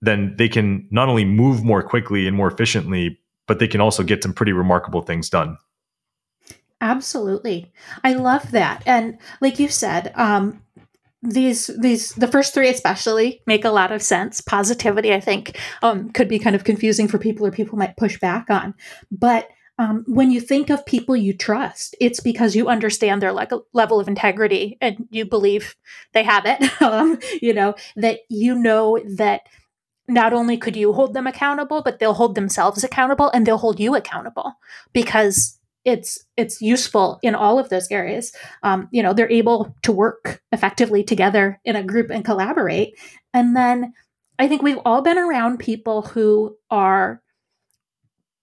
[0.00, 4.02] then they can not only move more quickly and more efficiently, but they can also
[4.02, 5.56] get some pretty remarkable things done.
[6.80, 7.72] Absolutely.
[8.02, 8.82] I love that.
[8.86, 10.60] And like you said, um,
[11.22, 16.10] these these the first three especially make a lot of sense positivity i think um,
[16.10, 18.74] could be kind of confusing for people or people might push back on
[19.12, 23.62] but um, when you think of people you trust, it's because you understand their le-
[23.72, 25.76] level of integrity and you believe
[26.12, 26.82] they have it.
[26.82, 29.42] um, you know, that you know that
[30.08, 33.80] not only could you hold them accountable, but they'll hold themselves accountable and they'll hold
[33.80, 34.54] you accountable
[34.92, 38.32] because it's it's useful in all of those areas.
[38.62, 42.98] Um, you know, they're able to work effectively together in a group and collaborate.
[43.34, 43.94] And then
[44.38, 47.22] I think we've all been around people who are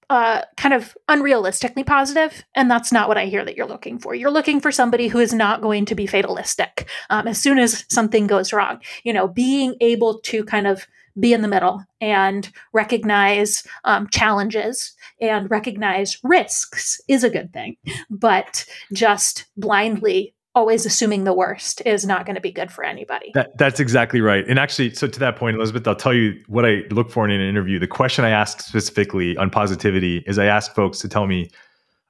[0.09, 4.15] uh, kind of unrealistically positive, and that's not what I hear that you're looking for.
[4.15, 7.85] You're looking for somebody who is not going to be fatalistic um, as soon as
[7.89, 8.79] something goes wrong.
[9.03, 10.87] You know, being able to kind of
[11.19, 17.77] be in the middle and recognize um, challenges and recognize risks is a good thing,
[18.09, 23.31] but just blindly always assuming the worst is not going to be good for anybody.
[23.33, 24.45] That, that's exactly right.
[24.47, 27.31] And actually, so to that point, Elizabeth, I'll tell you what I look for in
[27.31, 27.79] an interview.
[27.79, 31.49] The question I ask specifically on positivity is I ask folks to tell me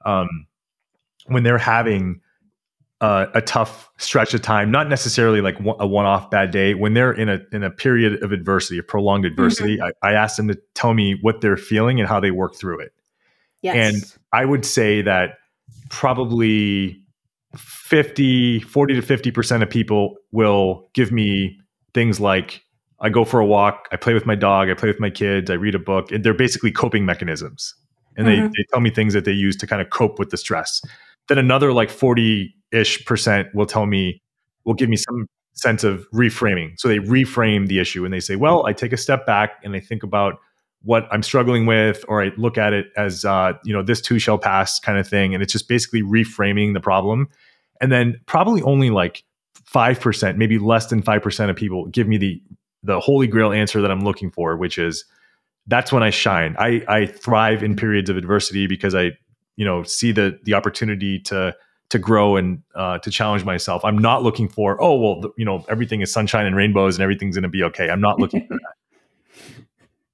[0.04, 0.46] um,
[1.26, 2.20] when they're having
[3.00, 7.12] uh, a tough stretch of time, not necessarily like a one-off bad day, when they're
[7.12, 9.90] in a in a period of adversity, a prolonged adversity, mm-hmm.
[10.02, 12.80] I, I ask them to tell me what they're feeling and how they work through
[12.80, 12.92] it.
[13.62, 13.94] Yes.
[13.94, 15.38] And I would say that
[15.88, 17.02] probably
[17.56, 21.58] 50, 40 to 50% of people will give me
[21.94, 22.62] things like
[23.00, 25.50] I go for a walk, I play with my dog, I play with my kids,
[25.50, 26.12] I read a book.
[26.12, 27.74] And they're basically coping mechanisms.
[28.16, 28.42] And mm-hmm.
[28.42, 30.82] they, they tell me things that they use to kind of cope with the stress.
[31.28, 34.22] Then another like 40 ish percent will tell me,
[34.64, 36.78] will give me some sense of reframing.
[36.78, 39.74] So they reframe the issue and they say, well, I take a step back and
[39.74, 40.34] I think about
[40.82, 44.18] what I'm struggling with, or I look at it as, uh, you know, this too
[44.18, 45.34] shall pass kind of thing.
[45.34, 47.28] And it's just basically reframing the problem.
[47.80, 49.24] And then probably only like
[49.72, 52.42] 5%, maybe less than 5% of people give me the,
[52.82, 55.04] the holy grail answer that I'm looking for, which is
[55.66, 56.56] that's when I shine.
[56.58, 59.12] I, I thrive in periods of adversity because I,
[59.56, 61.54] you know, see the, the opportunity to,
[61.90, 63.84] to grow and uh, to challenge myself.
[63.84, 67.36] I'm not looking for, oh, well, you know, everything is sunshine and rainbows and everything's
[67.36, 67.90] going to be okay.
[67.90, 68.74] I'm not looking for that.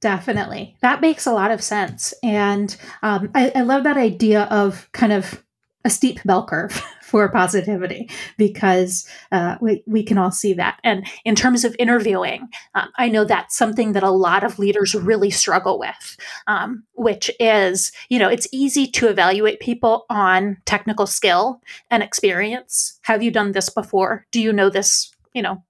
[0.07, 0.77] Definitely.
[0.83, 2.15] That makes a lot of sense.
[2.23, 5.45] And um, I, I love that idea of kind of
[5.85, 10.79] a steep bell curve for positivity because uh, we, we can all see that.
[10.85, 14.95] And in terms of interviewing, um, I know that's something that a lot of leaders
[14.95, 16.17] really struggle with,
[16.47, 23.01] um, which is, you know, it's easy to evaluate people on technical skill and experience.
[23.03, 24.25] Have you done this before?
[24.31, 25.65] Do you know this, you know,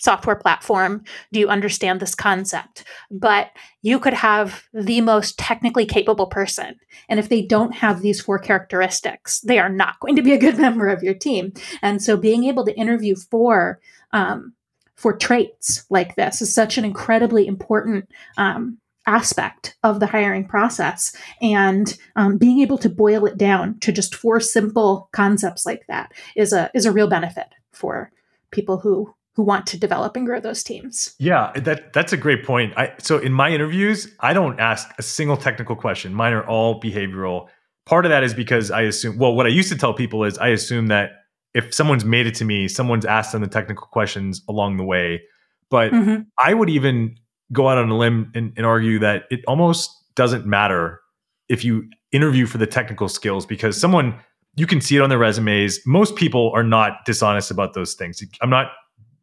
[0.00, 1.04] software platform.
[1.32, 2.84] Do you understand this concept?
[3.10, 3.50] But
[3.82, 6.76] you could have the most technically capable person
[7.08, 10.38] and if they don't have these four characteristics they are not going to be a
[10.38, 11.52] good member of your team.
[11.82, 13.80] And so being able to interview for
[14.12, 14.54] um,
[14.96, 21.16] for traits like this is such an incredibly important um, aspect of the hiring process.
[21.40, 26.12] And um, being able to boil it down to just four simple concepts like that
[26.36, 28.10] is a is a real benefit for
[28.50, 31.14] people who who want to develop and grow those teams.
[31.20, 32.76] Yeah, that that's a great point.
[32.76, 36.12] I so in my interviews, I don't ask a single technical question.
[36.12, 37.46] Mine are all behavioral.
[37.86, 40.36] Part of that is because I assume well, what I used to tell people is
[40.38, 41.10] I assume that
[41.54, 45.22] if someone's made it to me, someone's asked them the technical questions along the way.
[45.70, 46.22] But mm-hmm.
[46.44, 47.14] I would even
[47.52, 51.00] go out on a limb and, and argue that it almost doesn't matter
[51.48, 54.18] if you interview for the technical skills because someone
[54.56, 55.78] you can see it on their resumes.
[55.86, 58.20] Most people are not dishonest about those things.
[58.42, 58.72] I'm not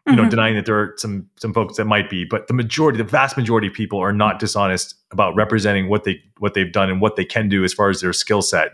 [0.05, 0.23] you mm-hmm.
[0.23, 3.03] know denying that there are some some folks that might be but the majority the
[3.03, 7.01] vast majority of people are not dishonest about representing what they what they've done and
[7.01, 8.71] what they can do as far as their skill set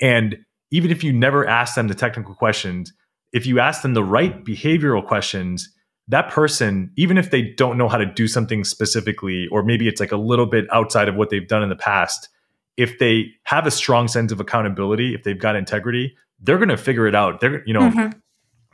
[0.00, 0.38] and
[0.70, 2.92] even if you never ask them the technical questions
[3.32, 5.70] if you ask them the right behavioral questions
[6.08, 10.00] that person even if they don't know how to do something specifically or maybe it's
[10.00, 12.28] like a little bit outside of what they've done in the past
[12.76, 16.76] if they have a strong sense of accountability if they've got integrity they're going to
[16.76, 18.10] figure it out they're you know mm-hmm.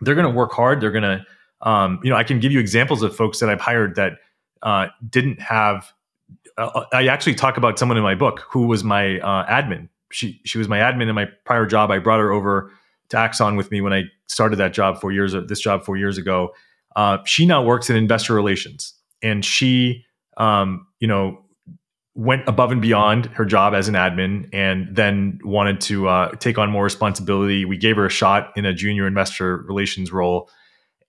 [0.00, 1.24] they're going to work hard they're going to
[1.62, 4.14] um, you know, I can give you examples of folks that I've hired that
[4.62, 5.92] uh, didn't have.
[6.56, 9.88] Uh, I actually talk about someone in my book who was my uh, admin.
[10.10, 11.90] She she was my admin in my prior job.
[11.90, 12.72] I brought her over
[13.10, 16.18] to Axon with me when I started that job four years this job four years
[16.18, 16.54] ago.
[16.96, 20.04] Uh, she now works in investor relations, and she,
[20.36, 21.44] um, you know,
[22.14, 26.58] went above and beyond her job as an admin, and then wanted to uh, take
[26.58, 27.64] on more responsibility.
[27.64, 30.50] We gave her a shot in a junior investor relations role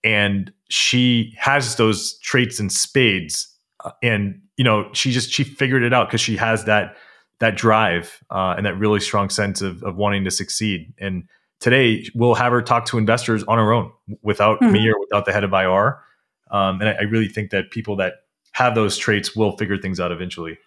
[0.04, 5.82] and she has those traits in spades uh, and you know she just she figured
[5.82, 6.96] it out because she has that
[7.40, 10.92] that drive uh, and that really strong sense of, of wanting to succeed.
[10.98, 11.24] And
[11.58, 13.90] today we'll have her talk to investors on her own
[14.22, 14.72] without mm-hmm.
[14.72, 16.00] me or without the head of ir
[16.50, 18.14] um, and I, I really think that people that
[18.52, 20.58] have those traits will figure things out eventually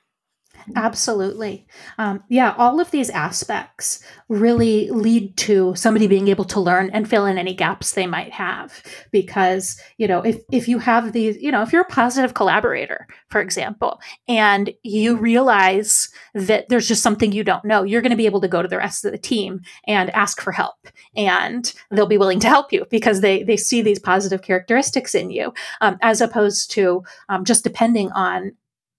[0.75, 1.65] Absolutely.
[1.97, 7.09] Um, yeah, all of these aspects really lead to somebody being able to learn and
[7.09, 8.81] fill in any gaps they might have.
[9.11, 13.07] Because, you know, if, if you have these, you know, if you're a positive collaborator,
[13.29, 18.17] for example, and you realize that there's just something you don't know, you're going to
[18.17, 20.87] be able to go to the rest of the team and ask for help.
[21.15, 25.29] And they'll be willing to help you because they, they see these positive characteristics in
[25.29, 28.53] you, um, as opposed to um, just depending on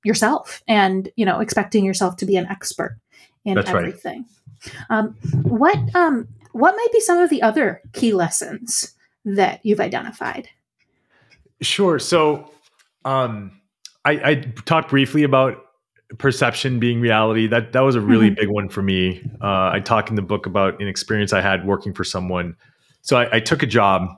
[0.05, 2.99] yourself and you know expecting yourself to be an expert
[3.45, 4.27] in That's everything.
[4.67, 4.99] Right.
[4.99, 10.49] um, what um, what might be some of the other key lessons that you've identified?
[11.61, 11.99] Sure.
[11.99, 12.51] So
[13.05, 13.61] um,
[14.05, 14.35] I, I,
[14.67, 15.65] talked briefly about
[16.19, 17.47] perception being reality.
[17.47, 18.41] That that was a really mm-hmm.
[18.41, 19.23] big one for me.
[19.41, 22.57] Uh, i talk in the book about an experience i had working for someone.
[23.03, 24.09] So i, I took a job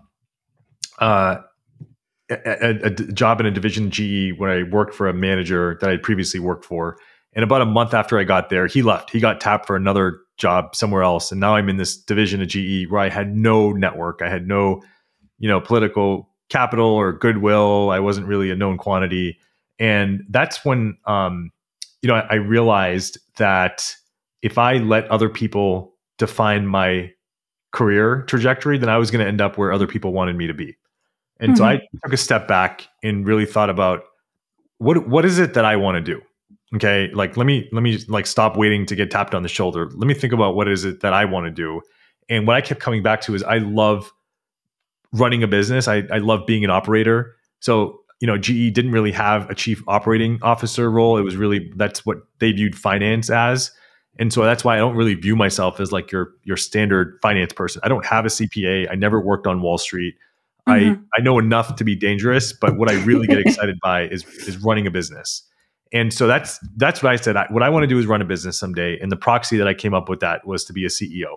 [0.98, 1.38] uh,
[2.30, 5.92] a, a, job in a division GE where I worked for a manager that I
[5.92, 6.98] had previously worked for.
[7.34, 9.10] And about a month after I got there, he left.
[9.10, 11.30] He got tapped for another job somewhere else.
[11.30, 14.22] And now I'm in this division of GE where I had no network.
[14.22, 14.82] I had no,
[15.38, 17.90] you know, political capital or goodwill.
[17.90, 19.38] I wasn't really a known quantity.
[19.78, 21.52] And that's when, um,
[22.02, 23.94] you know, I, I realized that
[24.42, 27.12] if I let other people define my
[27.72, 30.54] career trajectory, then I was going to end up where other people wanted me to
[30.54, 30.76] be.
[31.40, 31.58] And mm-hmm.
[31.58, 34.04] so I took a step back and really thought about
[34.78, 36.20] what what is it that I want to do?
[36.74, 39.90] Okay, like let me let me like stop waiting to get tapped on the shoulder.
[39.94, 41.80] Let me think about what is it that I want to do.
[42.28, 44.10] And what I kept coming back to is I love
[45.12, 45.86] running a business.
[45.86, 47.36] I, I love being an operator.
[47.60, 51.18] So you know, GE didn't really have a chief operating officer role.
[51.18, 53.70] It was really that's what they viewed finance as.
[54.18, 57.52] And so that's why I don't really view myself as like your your standard finance
[57.52, 57.82] person.
[57.84, 58.90] I don't have a CPA.
[58.90, 60.14] I never worked on Wall Street.
[60.68, 61.02] Mm-hmm.
[61.16, 64.24] I I know enough to be dangerous, but what I really get excited by is
[64.46, 65.42] is running a business.
[65.92, 67.36] And so that's that's what I said.
[67.36, 68.98] I, what I want to do is run a business someday.
[69.00, 71.36] And the proxy that I came up with that was to be a CEO.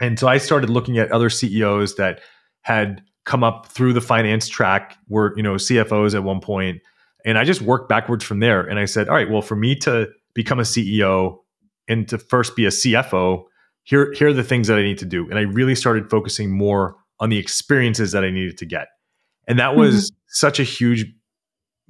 [0.00, 2.20] And so I started looking at other CEOs that
[2.62, 6.80] had come up through the finance track, were you know CFOs at one point,
[7.24, 8.60] and I just worked backwards from there.
[8.62, 11.38] And I said, all right, well, for me to become a CEO
[11.88, 13.44] and to first be a CFO,
[13.82, 15.28] here here are the things that I need to do.
[15.28, 18.88] And I really started focusing more on the experiences that I needed to get.
[19.46, 20.16] And that was mm-hmm.
[20.28, 21.06] such a huge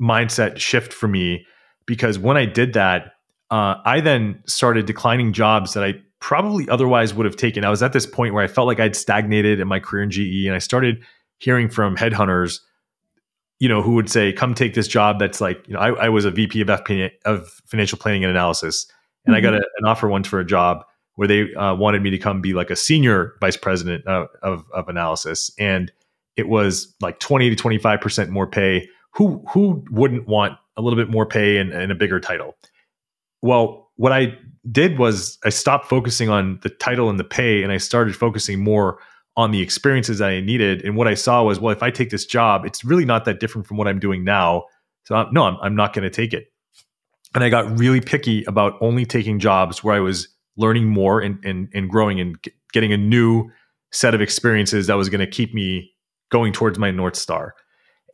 [0.00, 1.46] mindset shift for me
[1.86, 3.14] because when I did that,
[3.50, 7.64] uh, I then started declining jobs that I probably otherwise would have taken.
[7.64, 10.10] I was at this point where I felt like I'd stagnated in my career in
[10.10, 11.02] GE, and I started
[11.38, 12.60] hearing from headhunters,
[13.58, 16.08] you know, who would say, "Come take this job." That's like, you know, I, I
[16.10, 18.86] was a VP of FP of financial planning and analysis,
[19.26, 19.38] and mm-hmm.
[19.38, 20.84] I got a, an offer once for a job
[21.16, 24.64] where they uh, wanted me to come be like a senior vice president of, of,
[24.72, 25.92] of analysis, and
[26.36, 28.88] it was like twenty to twenty five percent more pay.
[29.14, 32.56] Who who wouldn't want a little bit more pay and, and a bigger title?
[33.42, 34.38] Well, what I
[34.70, 38.62] did was I stopped focusing on the title and the pay, and I started focusing
[38.62, 38.98] more
[39.36, 40.84] on the experiences I needed.
[40.84, 43.40] And what I saw was, well, if I take this job, it's really not that
[43.40, 44.64] different from what I'm doing now.
[45.04, 46.52] So I'm, no, I'm, I'm not going to take it.
[47.34, 50.28] And I got really picky about only taking jobs where I was
[50.60, 52.36] learning more and, and, and growing and
[52.72, 53.50] getting a new
[53.92, 55.90] set of experiences that was going to keep me
[56.30, 57.54] going towards my North Star.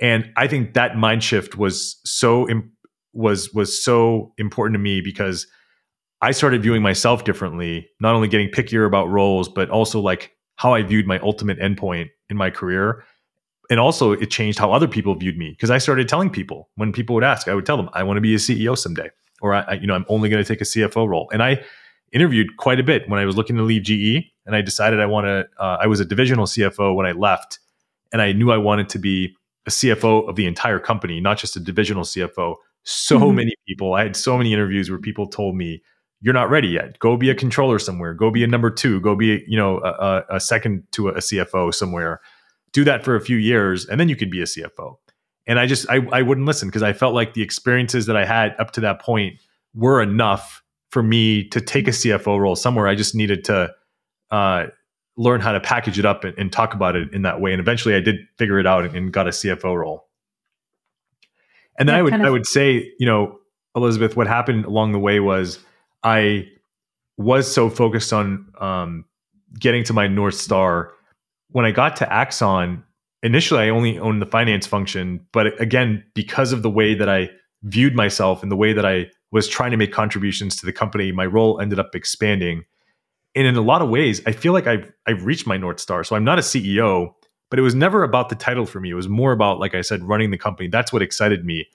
[0.01, 2.47] And I think that mind shift was so
[3.13, 5.47] was was so important to me because
[6.23, 10.75] I started viewing myself differently, not only getting pickier about roles, but also like how
[10.75, 13.05] I viewed my ultimate endpoint in my career.
[13.69, 16.93] And also it changed how other people viewed me because I started telling people when
[16.93, 19.11] people would ask, I would tell them, I want to be a CEO someday,
[19.43, 21.29] or I, you know, I'm only going to take a CFO role.
[21.33, 21.65] And I
[22.13, 25.07] interviewed quite a bit when I was looking to leave GE and I decided I
[25.07, 27.59] want to, uh, I was a divisional CFO when I left
[28.13, 31.57] and I knew I wanted to be a CFO of the entire company, not just
[31.57, 32.57] a divisional CFO.
[32.85, 33.37] So mm-hmm.
[33.37, 35.83] many people, I had so many interviews where people told me,
[36.21, 36.99] you're not ready yet.
[36.99, 38.15] Go be a controller somewhere.
[38.15, 39.01] Go be a number two.
[39.01, 42.21] Go be, you know, a, a second to a CFO somewhere.
[42.73, 44.97] Do that for a few years, and then you could be a CFO.
[45.47, 48.25] And I just, I, I wouldn't listen because I felt like the experiences that I
[48.25, 49.39] had up to that point
[49.75, 50.63] were enough
[50.97, 52.89] for me to take a CFO role somewhere.
[52.89, 53.71] I just needed to
[54.31, 54.69] uh,
[55.19, 57.53] learn how to package it up and, and, talk about it in that way.
[57.53, 60.09] And eventually, I did figure it out and, and got a CFO role.
[61.79, 63.39] And then yeah, I would, kind of- I would say, you know,
[63.75, 65.59] Elizabeth, what happened along the way was
[66.03, 66.49] I
[67.19, 69.05] was so focused on um,
[69.61, 70.93] getting to my North Star.
[71.51, 72.83] When I got to Axon,
[73.23, 77.29] initially I only owned the finance function, but again, because of the way that I
[77.65, 81.13] viewed myself and the way that I was trying to make contributions to the company,
[81.13, 82.65] my role ended up expanding.
[83.35, 86.05] And in a lot of ways, I feel like I've I've reached my North Star.
[86.05, 87.13] So I'm not a CEO,
[87.51, 88.91] but it was never about the title for me.
[88.91, 90.69] It was more about, like I said, running the company.
[90.69, 91.67] That's what excited me.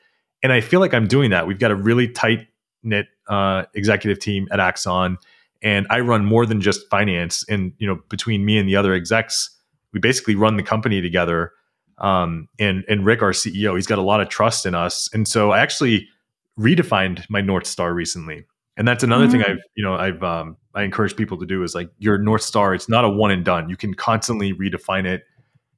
[0.44, 1.46] And I feel like I'm doing that.
[1.46, 2.48] We've got a really tight
[2.84, 5.18] knit uh, executive team at Axon,
[5.62, 7.46] and I run more than just finance.
[7.48, 9.56] And you know, between me and the other execs,
[9.94, 11.52] we basically run the company together.
[12.00, 15.28] Um, and and Rick, our CEO, he's got a lot of trust in us, and
[15.28, 16.08] so I actually
[16.62, 18.45] redefined my north star recently.
[18.78, 19.32] And that's another mm-hmm.
[19.32, 19.50] thing mm.
[19.50, 22.74] I've you know I've um, I encourage people to do is like your north star.
[22.74, 23.69] It's not a one and done.
[23.69, 25.24] You can constantly redefine it.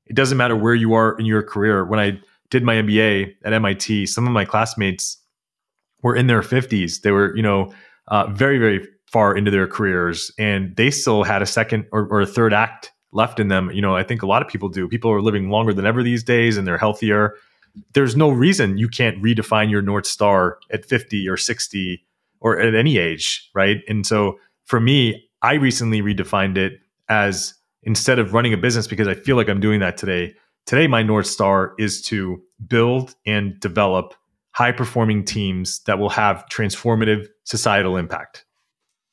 [0.05, 1.85] It doesn't matter where you are in your career.
[1.85, 2.19] When I
[2.49, 5.17] did my MBA at MIT, some of my classmates
[6.03, 7.01] were in their 50s.
[7.01, 7.73] They were, you know,
[8.09, 12.21] uh, very, very far into their careers and they still had a second or, or,
[12.21, 13.69] a third act left in them.
[13.71, 14.87] You know, I think a lot of people do.
[14.87, 17.35] People are living longer than ever these days and they're healthier.
[17.93, 22.05] There's no reason you can't redefine your North Star at 50 or 60
[22.39, 23.81] or at any age, right?
[23.87, 26.73] And so for me, I recently redefined it
[27.09, 30.33] as instead of running a business because I feel like I'm doing that today.
[30.65, 34.13] Today, my North Star is to build and develop
[34.53, 38.45] high performing teams that will have transformative societal impact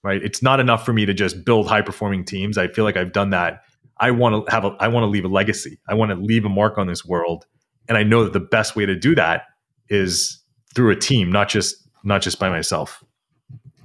[0.03, 2.97] right it's not enough for me to just build high performing teams i feel like
[2.97, 3.63] i've done that
[3.99, 6.45] i want to have a i want to leave a legacy i want to leave
[6.45, 7.47] a mark on this world
[7.89, 9.43] and i know that the best way to do that
[9.89, 10.41] is
[10.75, 13.05] through a team not just not just by myself.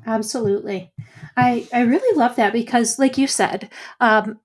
[0.05, 0.91] Absolutely.
[1.35, 4.39] I i really love that because like you said um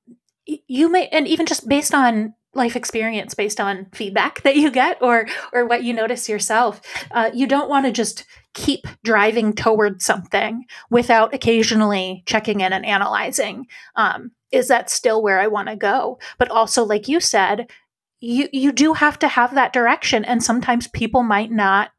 [0.47, 5.01] you may and even just based on life experience based on feedback that you get
[5.01, 6.81] or or what you notice yourself
[7.13, 12.85] uh, you don't want to just keep driving toward something without occasionally checking in and
[12.85, 16.19] analyzing um, is that still where i want to go?
[16.39, 17.71] But also like you said
[18.21, 21.91] you you do have to have that direction and sometimes people might not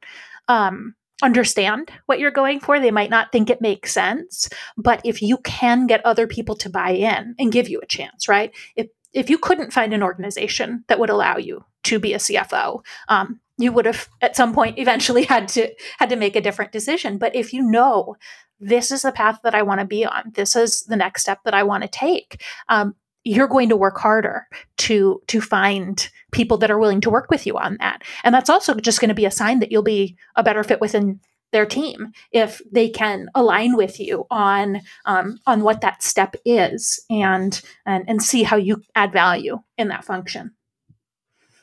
[0.47, 2.79] um, understand what you're going for.
[2.79, 6.69] They might not think it makes sense, but if you can get other people to
[6.69, 8.51] buy in and give you a chance, right?
[8.75, 12.81] If if you couldn't find an organization that would allow you to be a CFO,
[13.09, 16.71] um, you would have at some point eventually had to had to make a different
[16.71, 17.17] decision.
[17.17, 18.15] But if you know
[18.59, 21.39] this is the path that I want to be on, this is the next step
[21.45, 26.57] that I want to take, um, you're going to work harder to to find people
[26.57, 28.01] that are willing to work with you on that.
[28.23, 30.81] And that's also just going to be a sign that you'll be a better fit
[30.81, 31.19] within
[31.51, 37.03] their team if they can align with you on um, on what that step is
[37.09, 40.51] and, and and see how you add value in that function.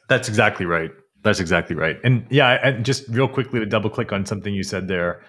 [0.09, 0.90] That's exactly right.
[1.23, 1.99] That's exactly right.
[2.05, 5.23] And yeah and just real quickly to double click on something you said there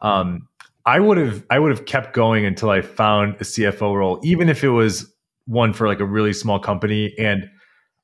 [0.00, 0.48] um,
[0.84, 4.48] i would have i would have kept going until i found a cfo role even
[4.48, 5.12] if it was
[5.46, 7.14] one for like a really small company.
[7.18, 7.48] And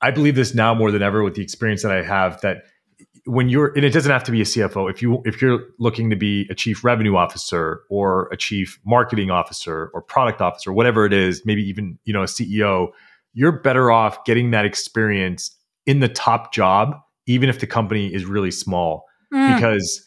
[0.03, 2.65] i believe this now more than ever with the experience that i have that
[3.25, 6.11] when you're and it doesn't have to be a CFO if you if you're looking
[6.11, 11.07] to be a chief revenue officer or a chief marketing officer or product officer whatever
[11.07, 12.89] it is maybe even you know a CEO
[13.33, 18.25] you're better off getting that experience in the top job even if the company is
[18.25, 19.05] really small.
[19.33, 19.55] Mm.
[19.55, 20.07] because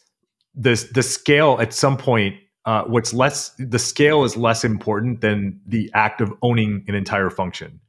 [0.54, 2.36] the the scale at some point
[2.66, 7.30] uh, what's less the scale is less important than the act of owning an entire
[7.30, 7.80] function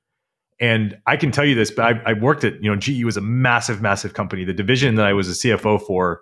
[0.59, 3.17] And I can tell you this, but I, I, worked at, you know, GE was
[3.17, 4.43] a massive, massive company.
[4.43, 6.21] The division that I was a CFO for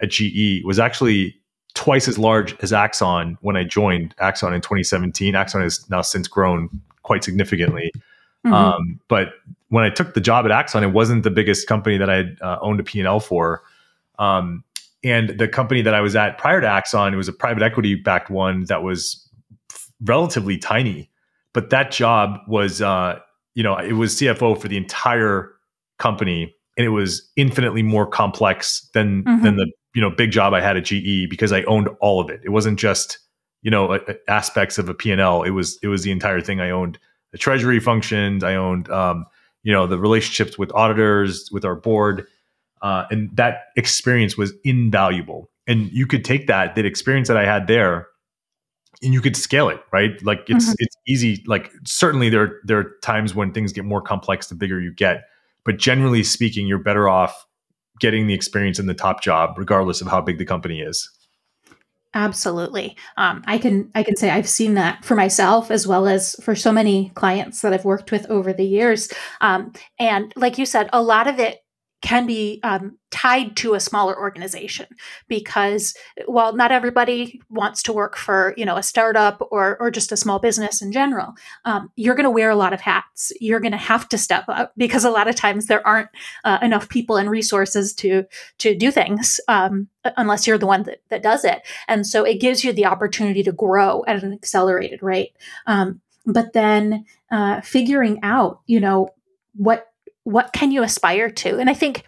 [0.00, 1.36] at GE was actually
[1.74, 5.34] twice as large as Axon when I joined Axon in 2017.
[5.34, 7.92] Axon has now since grown quite significantly.
[8.44, 8.52] Mm-hmm.
[8.52, 9.34] Um, but
[9.68, 12.38] when I took the job at Axon, it wasn't the biggest company that I had
[12.40, 13.62] uh, owned a P&L for.
[14.18, 14.64] Um,
[15.06, 17.94] and the company that I was at prior to Axon, it was a private equity
[17.94, 19.22] backed one that was
[20.02, 21.10] relatively tiny.
[21.52, 23.20] But that job was, uh,
[23.54, 25.52] you know, it was CFO for the entire
[25.98, 29.44] company, and it was infinitely more complex than mm-hmm.
[29.44, 32.28] than the you know big job I had at GE because I owned all of
[32.28, 32.40] it.
[32.44, 33.18] It wasn't just
[33.62, 33.98] you know
[34.28, 35.44] aspects of a P&L.
[35.44, 36.60] It was it was the entire thing.
[36.60, 36.98] I owned
[37.30, 38.42] the treasury functions.
[38.42, 39.24] I owned um,
[39.62, 42.26] you know the relationships with auditors, with our board,
[42.82, 45.50] uh, and that experience was invaluable.
[45.66, 48.08] And you could take that that experience that I had there
[49.02, 50.74] and you could scale it right like it's mm-hmm.
[50.78, 54.80] it's easy like certainly there there are times when things get more complex the bigger
[54.80, 55.24] you get
[55.64, 57.46] but generally speaking you're better off
[58.00, 61.10] getting the experience in the top job regardless of how big the company is
[62.14, 66.34] absolutely um, i can i can say i've seen that for myself as well as
[66.42, 70.66] for so many clients that i've worked with over the years um, and like you
[70.66, 71.58] said a lot of it
[72.02, 74.86] can be um, tied to a smaller organization
[75.28, 75.94] because
[76.26, 80.16] while not everybody wants to work for you know a startup or or just a
[80.16, 81.34] small business in general
[81.64, 83.32] um, you're going to wear a lot of hats.
[83.40, 86.08] You're going to have to step up because a lot of times there aren't
[86.44, 88.24] uh, enough people and resources to
[88.58, 91.62] to do things um, unless you're the one that, that does it.
[91.88, 95.36] And so it gives you the opportunity to grow at an accelerated rate.
[95.66, 99.10] Um, but then uh, figuring out you know
[99.54, 99.88] what
[100.26, 101.58] what can you aspire to?
[101.58, 102.02] And I think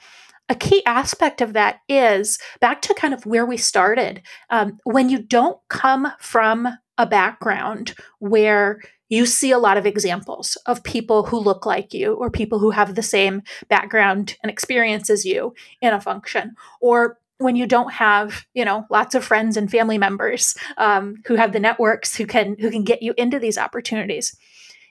[0.48, 4.22] a key aspect of that is back to kind of where we started.
[4.50, 6.66] Um, when you don't come from
[6.98, 12.14] a background where you see a lot of examples of people who look like you
[12.14, 17.18] or people who have the same background and experience as you in a function or
[17.38, 21.52] when you don't have you know lots of friends and family members um, who have
[21.52, 24.36] the networks who can who can get you into these opportunities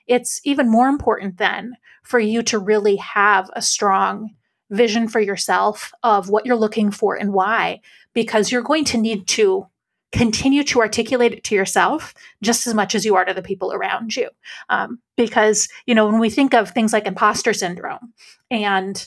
[0.08, 4.34] it's even more important then for you to really have a strong
[4.70, 7.80] vision for yourself of what you're looking for and why,
[8.14, 9.66] because you're going to need to
[10.10, 13.72] continue to articulate it to yourself just as much as you are to the people
[13.72, 14.28] around you.
[14.70, 18.14] Um, because, you know, when we think of things like imposter syndrome
[18.50, 19.06] and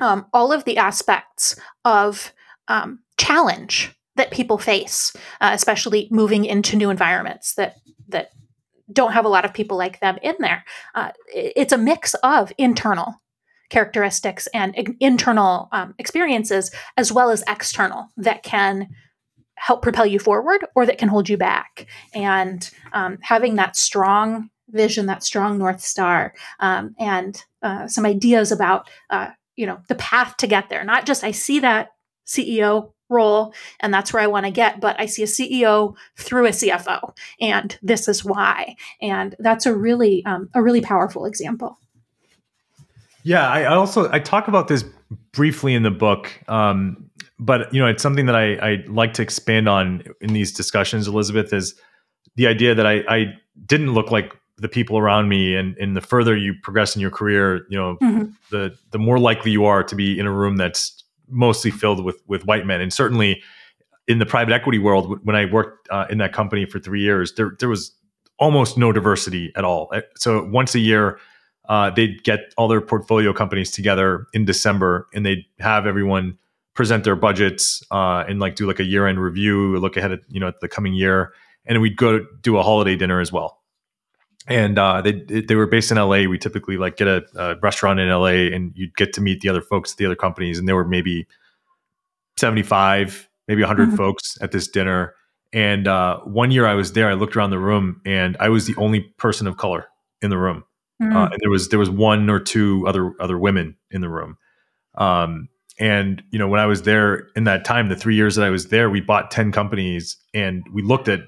[0.00, 2.34] um, all of the aspects of
[2.68, 7.76] um, challenge that people face, uh, especially moving into new environments that
[8.08, 8.30] that
[8.96, 10.64] don't have a lot of people like them in there.
[10.94, 13.14] Uh, it's a mix of internal
[13.68, 18.88] characteristics and internal um, experiences as well as external that can
[19.56, 21.86] help propel you forward or that can hold you back.
[22.14, 28.52] And um, having that strong vision, that strong North Star, um, and uh, some ideas
[28.52, 30.84] about, uh, you know, the path to get there.
[30.84, 31.88] Not just I see that
[32.26, 36.46] CEO role and that's where I want to get but I see a CEO through
[36.46, 41.78] a CFO and this is why and that's a really um, a really powerful example
[43.22, 44.84] yeah I, also I talk about this
[45.32, 49.22] briefly in the book um, but you know it's something that I, I like to
[49.22, 51.74] expand on in these discussions Elizabeth is
[52.34, 53.34] the idea that I, I
[53.66, 57.10] didn't look like the people around me and, and the further you progress in your
[57.10, 58.30] career you know mm-hmm.
[58.50, 62.22] the the more likely you are to be in a room that's mostly filled with
[62.26, 63.42] with white men, and certainly
[64.08, 67.34] in the private equity world, when I worked uh, in that company for three years,
[67.34, 67.92] there there was
[68.38, 69.88] almost no diversity at all.
[69.92, 71.18] Uh, so once a year,
[71.68, 76.38] uh, they'd get all their portfolio companies together in December, and they'd have everyone
[76.74, 80.20] present their budgets uh, and like do like a year end review, look ahead at
[80.28, 81.32] you know at the coming year,
[81.64, 83.55] and we'd go do a holiday dinner as well
[84.46, 86.28] and uh, they they were based in LA.
[86.28, 89.48] We typically like get a, a, restaurant in LA, and you'd get to meet the
[89.48, 91.26] other folks at the other companies, and there were maybe
[92.36, 93.96] seventy five, maybe hundred mm-hmm.
[93.96, 95.14] folks at this dinner.
[95.52, 98.66] And uh, one year I was there, I looked around the room, and I was
[98.66, 99.88] the only person of color
[100.22, 100.64] in the room,
[101.02, 101.16] mm-hmm.
[101.16, 104.36] uh, and there was there was one or two other other women in the room.
[104.94, 108.44] Um, and you know, when I was there in that time, the three years that
[108.44, 111.20] I was there, we bought ten companies, and we looked at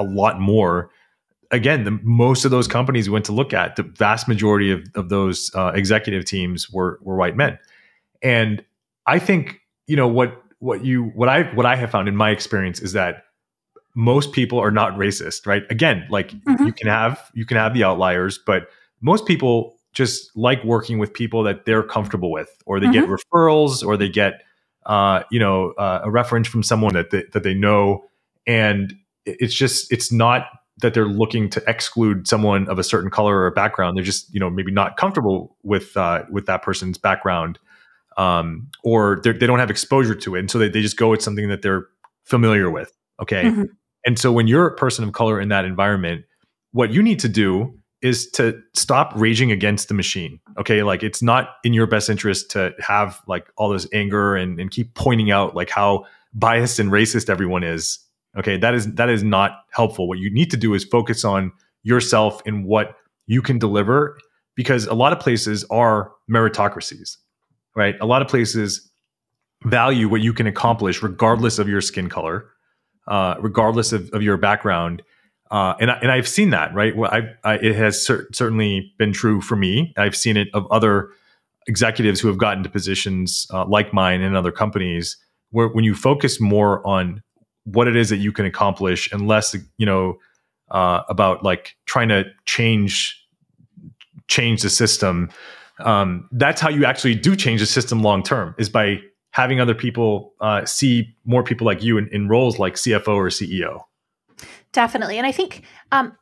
[0.00, 0.90] a lot more
[1.54, 4.84] again, the, most of those companies we went to look at, the vast majority of,
[4.94, 7.58] of those uh, executive teams were were white men,
[8.22, 8.64] and
[9.06, 12.30] I think you know what what you what I what I have found in my
[12.30, 13.24] experience is that
[13.94, 15.62] most people are not racist, right?
[15.70, 16.66] Again, like mm-hmm.
[16.66, 18.68] you can have you can have the outliers, but
[19.00, 23.08] most people just like working with people that they're comfortable with, or they mm-hmm.
[23.08, 24.42] get referrals, or they get
[24.86, 28.04] uh, you know uh, a reference from someone that they, that they know,
[28.46, 28.94] and
[29.24, 30.46] it's just it's not
[30.78, 33.96] that they're looking to exclude someone of a certain color or background.
[33.96, 37.58] They're just you know maybe not comfortable with uh, with that person's background,
[38.16, 41.22] um, or they don't have exposure to it, and so they, they just go with
[41.22, 41.86] something that they're
[42.24, 42.92] familiar with.
[43.20, 43.64] Okay, mm-hmm.
[44.04, 46.24] and so when you're a person of color in that environment,
[46.72, 50.38] what you need to do is to stop raging against the machine.
[50.58, 50.82] Okay.
[50.82, 54.70] Like it's not in your best interest to have like all this anger and, and
[54.70, 56.04] keep pointing out like how
[56.34, 57.98] biased and racist everyone is.
[58.36, 58.56] Okay.
[58.56, 60.08] That is that is not helpful.
[60.08, 64.18] What you need to do is focus on yourself and what you can deliver
[64.54, 67.16] because a lot of places are meritocracies,
[67.74, 67.96] right?
[68.00, 68.90] A lot of places
[69.64, 72.46] value what you can accomplish regardless of your skin color,
[73.08, 75.02] uh, regardless of, of your background
[75.50, 76.96] uh, and I, and I've seen that right.
[76.96, 79.92] Well, I, I it has cer- certainly been true for me.
[79.96, 81.10] I've seen it of other
[81.68, 85.16] executives who have gotten to positions uh, like mine in other companies,
[85.50, 87.22] where when you focus more on
[87.64, 90.18] what it is that you can accomplish, and less you know
[90.70, 93.20] uh, about like trying to change
[94.28, 95.30] change the system.
[95.80, 99.00] Um, that's how you actually do change the system long term is by
[99.30, 103.26] having other people uh, see more people like you in, in roles like CFO or
[103.26, 103.82] CEO.
[104.72, 105.18] Definitely.
[105.18, 106.16] And I think um,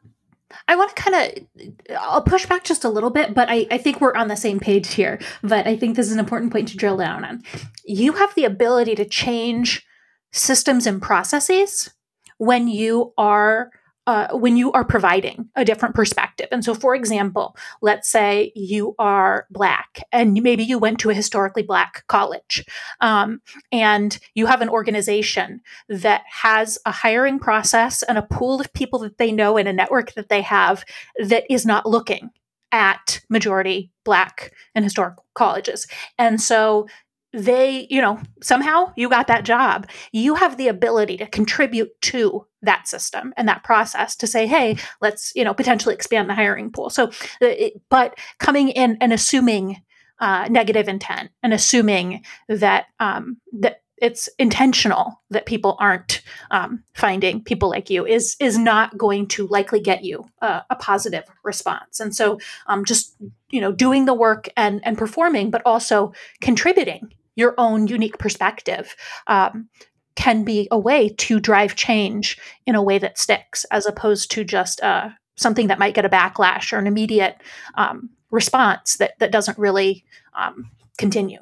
[0.68, 1.66] I want to kind of,
[1.99, 4.61] I'll push back just a little bit, but I, I think we're on the same
[4.61, 5.18] page here.
[5.43, 7.43] But I think this is an important point to drill down on.
[7.84, 9.86] You have the ability to change
[10.32, 11.90] systems and processes
[12.38, 13.70] when you are
[14.06, 16.48] uh, when you are providing a different perspective.
[16.50, 21.14] And so, for example, let's say you are Black and maybe you went to a
[21.14, 22.64] historically Black college
[23.00, 28.72] um, and you have an organization that has a hiring process and a pool of
[28.72, 30.84] people that they know and a network that they have
[31.24, 32.30] that is not looking
[32.72, 35.86] at majority Black and historical colleges.
[36.18, 36.88] And so
[37.32, 39.88] they, you know, somehow you got that job.
[40.12, 44.76] You have the ability to contribute to that system and that process to say, hey,
[45.00, 46.90] let's, you know, potentially expand the hiring pool.
[46.90, 47.10] So, uh,
[47.40, 49.82] it, but coming in and assuming
[50.20, 57.42] uh, negative intent and assuming that um, that it's intentional that people aren't um, finding
[57.42, 61.98] people like you is is not going to likely get you a, a positive response.
[61.98, 63.16] And so, um, just
[63.50, 68.94] you know, doing the work and and performing, but also contributing your own unique perspective
[69.26, 69.68] um,
[70.14, 74.44] can be a way to drive change in a way that sticks as opposed to
[74.44, 77.36] just uh, something that might get a backlash or an immediate
[77.76, 80.04] um, response that, that doesn't really
[80.34, 81.40] um, continue.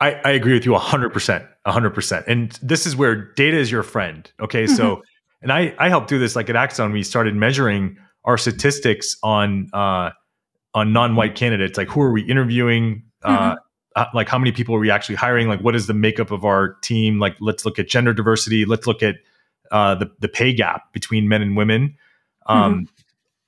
[0.00, 1.46] I, I, agree with you 100%.
[1.66, 2.24] 100%.
[2.26, 4.30] And this is where data is your friend.
[4.40, 4.64] Okay.
[4.64, 4.74] Mm-hmm.
[4.74, 5.02] So,
[5.42, 6.92] and I, I helped do this like at Axon.
[6.92, 10.10] We started measuring our statistics on, uh,
[10.72, 13.56] on non-white candidates, like who are we interviewing, uh, mm-hmm uh,
[14.14, 15.48] like how many people are we actually hiring?
[15.48, 17.18] Like what is the makeup of our team?
[17.18, 18.64] Like let's look at gender diversity.
[18.64, 19.16] Let's look at
[19.70, 21.96] uh, the, the pay gap between men and women.
[22.46, 22.84] Um, mm-hmm.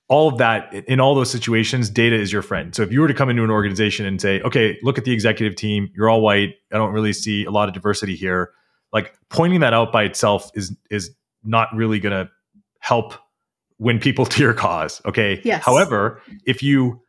[0.09, 2.75] all of that in all those situations data is your friend.
[2.75, 5.13] So if you were to come into an organization and say okay look at the
[5.13, 5.91] executive team.
[5.95, 6.55] You're all white.
[6.73, 8.53] I don't really see a lot of diversity here
[8.93, 11.11] like pointing that out by itself is is
[11.43, 12.31] not really going to
[12.79, 13.15] help
[13.79, 15.41] win people to your cause okay?
[15.45, 15.65] Yes.
[15.65, 17.01] however if you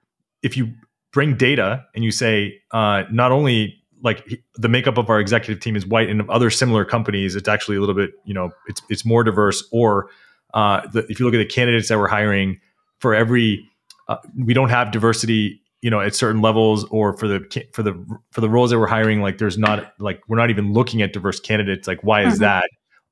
[0.41, 0.73] if you
[1.13, 5.77] bring data and you say uh, not only like the makeup of our executive team
[5.77, 9.05] is white and other similar companies it's actually a little bit you know it's it's
[9.05, 10.09] more diverse or
[10.53, 12.59] uh, the, if you look at the candidates that we're hiring
[12.99, 13.65] for every
[14.09, 17.93] uh, we don't have diversity you know at certain levels or for the for the
[18.31, 21.13] for the roles that we're hiring like there's not like we're not even looking at
[21.13, 22.43] diverse candidates like why is mm-hmm.
[22.43, 22.65] that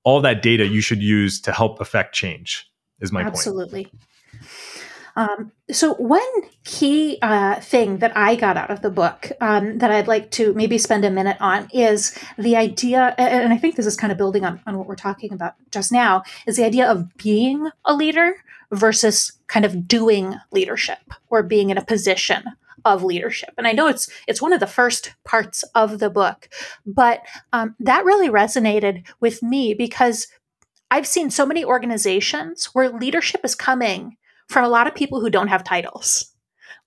[0.03, 2.67] all that data you should use to help affect change
[2.99, 3.85] is my absolutely.
[3.85, 3.93] point
[4.33, 4.80] absolutely
[5.15, 6.21] um, so, one
[6.63, 10.53] key uh, thing that I got out of the book um, that I'd like to
[10.53, 14.17] maybe spend a minute on is the idea, and I think this is kind of
[14.17, 17.93] building on, on what we're talking about just now, is the idea of being a
[17.93, 18.35] leader
[18.71, 20.99] versus kind of doing leadership
[21.29, 22.43] or being in a position
[22.83, 23.53] of leadership.
[23.57, 26.49] And i know it's it's one of the first parts of the book
[26.83, 27.21] but
[27.53, 30.27] um, that really resonated with me because
[30.89, 34.17] i've seen so many organizations where leadership is coming
[34.51, 36.31] from a lot of people who don't have titles,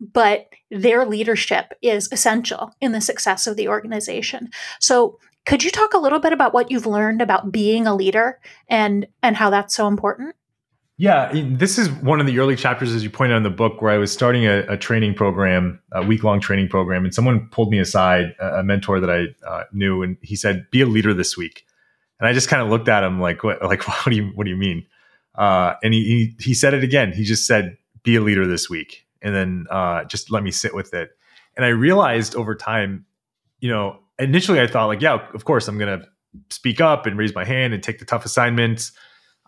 [0.01, 4.51] but their leadership is essential in the success of the organization.
[4.81, 8.41] So, could you talk a little bit about what you've learned about being a leader
[8.69, 10.35] and and how that's so important?
[10.97, 13.83] Yeah, this is one of the early chapters, as you pointed out in the book,
[13.83, 17.49] where I was starting a, a training program, a week long training program, and someone
[17.49, 21.13] pulled me aside, a, mentor that I uh, knew, and he said, "Be a leader
[21.13, 21.67] this week."
[22.21, 23.61] And I just kind of looked at him like, "What?
[23.63, 24.87] Like, what do you what do you mean?"
[25.35, 26.05] Uh, and he,
[26.39, 27.13] he, he said it again.
[27.13, 30.75] He just said, "Be a leader this week," and then uh, just let me sit
[30.75, 31.11] with it.
[31.57, 33.07] And I realized over time,
[33.61, 36.03] you know, initially I thought like, yeah, of course I'm gonna
[36.51, 38.93] speak up and raise my hand and take the tough assignments.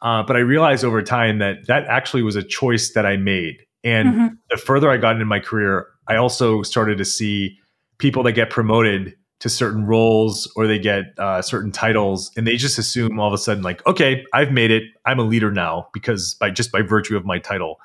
[0.02, 3.56] Uh, but I realized over time that that actually was a choice that I made.
[3.82, 4.26] And mm-hmm.
[4.50, 7.58] the further I got into my career, I also started to see
[7.98, 12.56] people that get promoted to certain roles or they get uh, certain titles and they
[12.56, 14.84] just assume all of a sudden like okay i've made it.
[15.04, 17.78] I'm a leader now because by just by virtue of my title.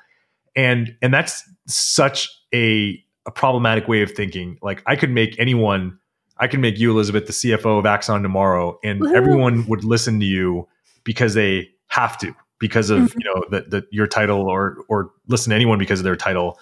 [0.56, 4.58] And and that's such a, a problematic way of thinking.
[4.62, 5.98] Like i could make anyone
[6.38, 9.14] i could make you elizabeth the cfo of axon tomorrow and Woo-hoo.
[9.14, 10.66] everyone would listen to you
[11.04, 13.18] because they have to because of mm-hmm.
[13.20, 16.58] you know the, the your title or or listen to anyone because of their title.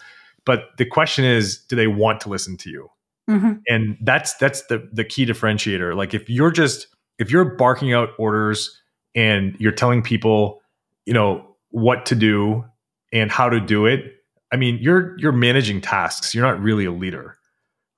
[0.47, 2.91] But the question is do they want to listen to you
[3.31, 3.53] mm-hmm.
[3.68, 5.97] and that's that's the the key differentiator.
[5.97, 6.87] Like if you're just
[7.18, 8.76] if you're barking out orders
[9.14, 10.61] and you're telling people
[11.07, 12.64] you know what to do
[13.12, 14.14] and how to do it
[14.53, 16.35] i mean you're you're managing tasks.
[16.35, 17.37] You're not really a leader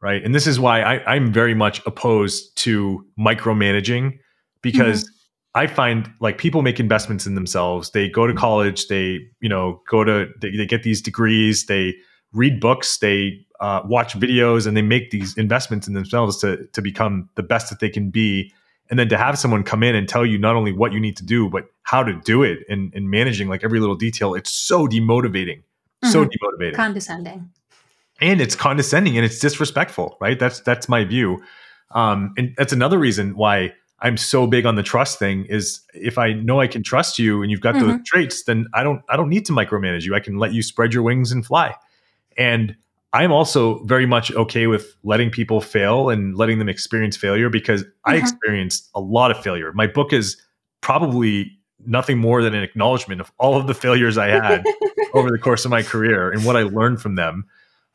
[0.01, 0.25] right?
[0.25, 4.19] And this is why I, i'm very much opposed to micromanaging
[4.63, 5.13] because mm-hmm.
[5.55, 7.91] I find like people make investments in themselves.
[7.91, 11.95] They go to college, they, you know, go to, they, they get these degrees, they
[12.33, 16.83] read books, they uh, watch videos, and they make these investments in themselves to, to
[16.83, 18.53] become the best that they can be.
[18.91, 21.17] And then to have someone come in and tell you not only what you need
[21.17, 24.51] to do, but how to do it and, and managing like every little detail, it's
[24.51, 25.63] so demotivating.
[26.03, 26.09] Mm-hmm.
[26.09, 26.75] So demotivating.
[26.75, 27.51] Condescending.
[28.21, 30.39] And it's condescending and it's disrespectful, right?
[30.39, 31.43] That's that's my view.
[31.91, 36.19] Um, and that's another reason why I'm so big on the trust thing is if
[36.19, 37.89] I know I can trust you and you've got mm-hmm.
[37.89, 40.15] those traits, then I don't I don't need to micromanage you.
[40.15, 41.75] I can let you spread your wings and fly.
[42.37, 42.77] And
[43.13, 47.83] I'm also very much okay with letting people fail and letting them experience failure because
[47.83, 48.11] mm-hmm.
[48.11, 49.73] I experienced a lot of failure.
[49.73, 50.41] My book is
[50.81, 51.51] probably
[51.85, 54.65] nothing more than an acknowledgement of all of the failures I had
[55.15, 57.45] over the course of my career and what I learned from them.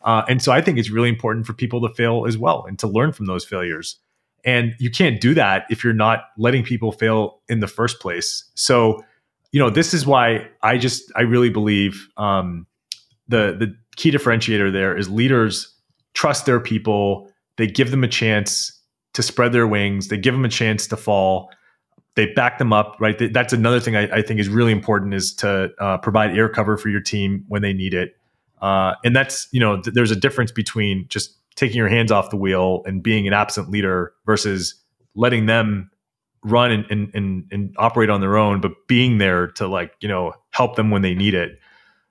[0.01, 2.77] Uh, and so I think it's really important for people to fail as well and
[2.79, 3.97] to learn from those failures.
[4.43, 8.49] And you can't do that if you're not letting people fail in the first place.
[8.55, 9.03] So,
[9.51, 12.67] you know, this is why I just I really believe um,
[13.27, 15.75] the the key differentiator there is leaders
[16.13, 17.29] trust their people.
[17.57, 18.71] They give them a chance
[19.13, 20.07] to spread their wings.
[20.07, 21.51] They give them a chance to fall.
[22.15, 23.31] They back them up, right?
[23.31, 26.77] That's another thing I, I think is really important is to uh, provide air cover
[26.77, 28.15] for your team when they need it.
[28.61, 32.29] Uh, and that's you know th- there's a difference between just taking your hands off
[32.29, 34.75] the wheel and being an absent leader versus
[35.15, 35.91] letting them
[36.43, 40.07] run and, and, and, and operate on their own, but being there to like, you
[40.07, 41.59] know, help them when they need it.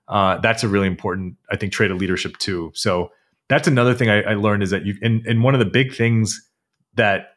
[0.07, 2.71] Uh, that's a really important, I think, trait of leadership too.
[2.73, 3.11] So
[3.49, 5.93] that's another thing I, I learned is that you, and, and one of the big
[5.93, 6.49] things
[6.95, 7.31] that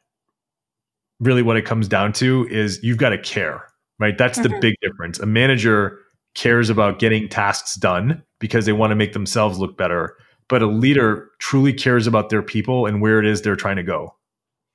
[1.18, 3.64] really what it comes down to is you've got to care,
[3.99, 4.16] right?
[4.16, 4.53] That's mm-hmm.
[4.53, 5.18] the big difference.
[5.18, 5.99] A manager
[6.35, 10.16] cares about getting tasks done because they want to make themselves look better
[10.51, 13.85] but a leader truly cares about their people and where it is they're trying to
[13.85, 14.16] go.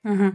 [0.08, 0.30] Mm-hmm.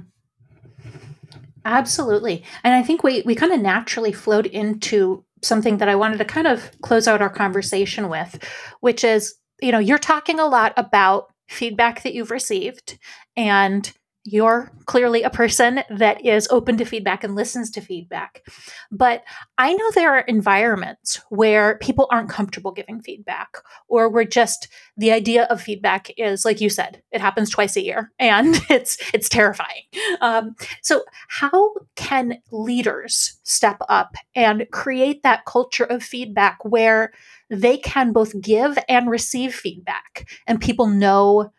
[1.64, 2.44] Absolutely.
[2.62, 6.24] And I think we, we kind of naturally flowed into something that I wanted to
[6.24, 8.42] kind of close out our conversation with,
[8.80, 12.98] which is, you know, you're talking a lot about feedback that you've received
[13.36, 13.92] and
[14.32, 18.46] you're clearly a person that is open to feedback and listens to feedback.
[18.90, 19.24] But
[19.58, 23.56] I know there are environments where people aren't comfortable giving feedback,
[23.88, 27.84] or where just the idea of feedback is, like you said, it happens twice a
[27.84, 29.82] year, and it's it's terrifying.
[30.20, 37.12] Um, so, how can leaders step up and create that culture of feedback where
[37.48, 41.52] they can both give and receive feedback, and people know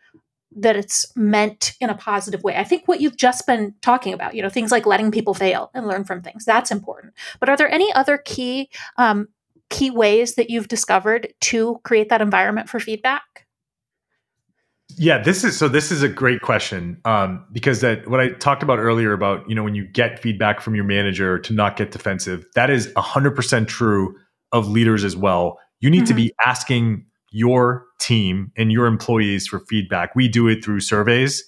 [0.56, 2.56] that it's meant in a positive way.
[2.56, 5.70] I think what you've just been talking about, you know, things like letting people fail
[5.74, 7.14] and learn from things, that's important.
[7.40, 9.28] But are there any other key um,
[9.70, 13.46] key ways that you've discovered to create that environment for feedback?
[14.98, 15.68] Yeah, this is so.
[15.68, 19.54] This is a great question um, because that what I talked about earlier about you
[19.54, 23.34] know when you get feedback from your manager to not get defensive, that is hundred
[23.34, 24.14] percent true
[24.52, 25.58] of leaders as well.
[25.80, 26.06] You need mm-hmm.
[26.08, 30.14] to be asking your team and your employees for feedback.
[30.14, 31.44] We do it through surveys,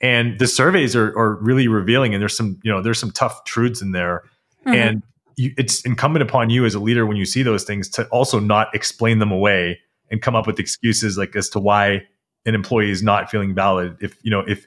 [0.00, 2.14] and the surveys are, are really revealing.
[2.14, 4.22] And there's some, you know, there's some tough truths in there,
[4.66, 4.74] mm-hmm.
[4.74, 5.02] and
[5.36, 8.38] you, it's incumbent upon you as a leader when you see those things to also
[8.38, 9.80] not explain them away
[10.10, 12.02] and come up with excuses like as to why
[12.44, 13.96] an employee is not feeling valid.
[14.00, 14.66] If you know, if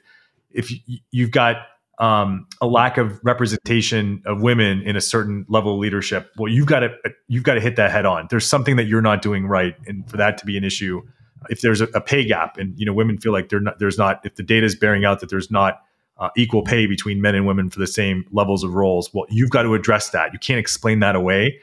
[0.50, 0.72] if
[1.10, 1.58] you've got
[1.98, 6.66] um, a lack of representation of women in a certain level of leadership, well, you've
[6.66, 6.90] got to
[7.28, 8.26] you've got to hit that head on.
[8.30, 11.02] There's something that you're not doing right, and for that to be an issue,
[11.48, 14.20] if there's a, a pay gap, and you know women feel like not, there's not,
[14.24, 15.80] if the data is bearing out that there's not
[16.18, 19.50] uh, equal pay between men and women for the same levels of roles, well, you've
[19.50, 20.32] got to address that.
[20.32, 21.60] You can't explain that away.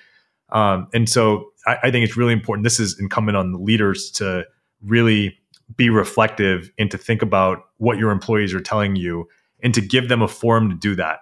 [0.49, 2.63] Um, and so I, I think it's really important.
[2.63, 4.45] This is incumbent on the leaders to
[4.81, 5.37] really
[5.75, 9.27] be reflective and to think about what your employees are telling you
[9.63, 11.19] and to give them a forum to do that.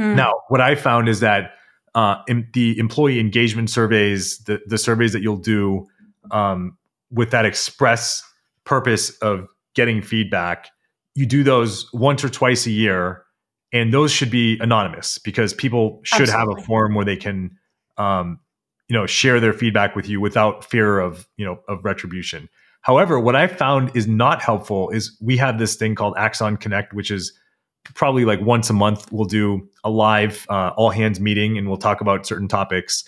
[0.00, 0.14] Mm.
[0.14, 1.52] Now, what I found is that
[1.94, 5.86] uh, in the employee engagement surveys, the the surveys that you'll do
[6.30, 6.76] um,
[7.10, 8.22] with that express
[8.64, 10.68] purpose of getting feedback,
[11.14, 13.24] you do those once or twice a year,
[13.72, 16.54] and those should be anonymous because people should Absolutely.
[16.54, 17.56] have a forum where they can,
[17.96, 18.38] um,
[18.88, 22.48] you know, share their feedback with you without fear of you know of retribution.
[22.82, 26.92] However, what I found is not helpful is we have this thing called Axon Connect,
[26.92, 27.32] which is
[27.94, 31.76] probably like once a month we'll do a live uh, all hands meeting and we'll
[31.76, 33.04] talk about certain topics.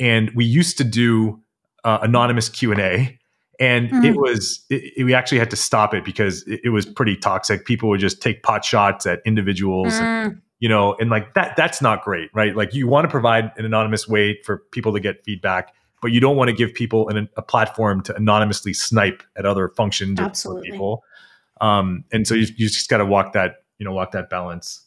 [0.00, 1.40] And we used to do
[1.84, 3.18] uh, anonymous Q and A,
[3.58, 4.04] and mm.
[4.04, 7.16] it was it, it, we actually had to stop it because it, it, was pretty
[7.16, 7.64] toxic.
[7.64, 9.94] People would just take pot shots at individuals.
[9.94, 10.00] Mm.
[10.00, 12.54] And, you know, and like that, that's not great, right?
[12.56, 16.20] Like you want to provide an anonymous way for people to get feedback but you
[16.20, 20.68] don't want to give people an, a platform to anonymously snipe at other functions Absolutely.
[20.68, 21.04] or people.
[21.60, 24.84] Um, and so you, you just got to walk that, you know, walk that balance.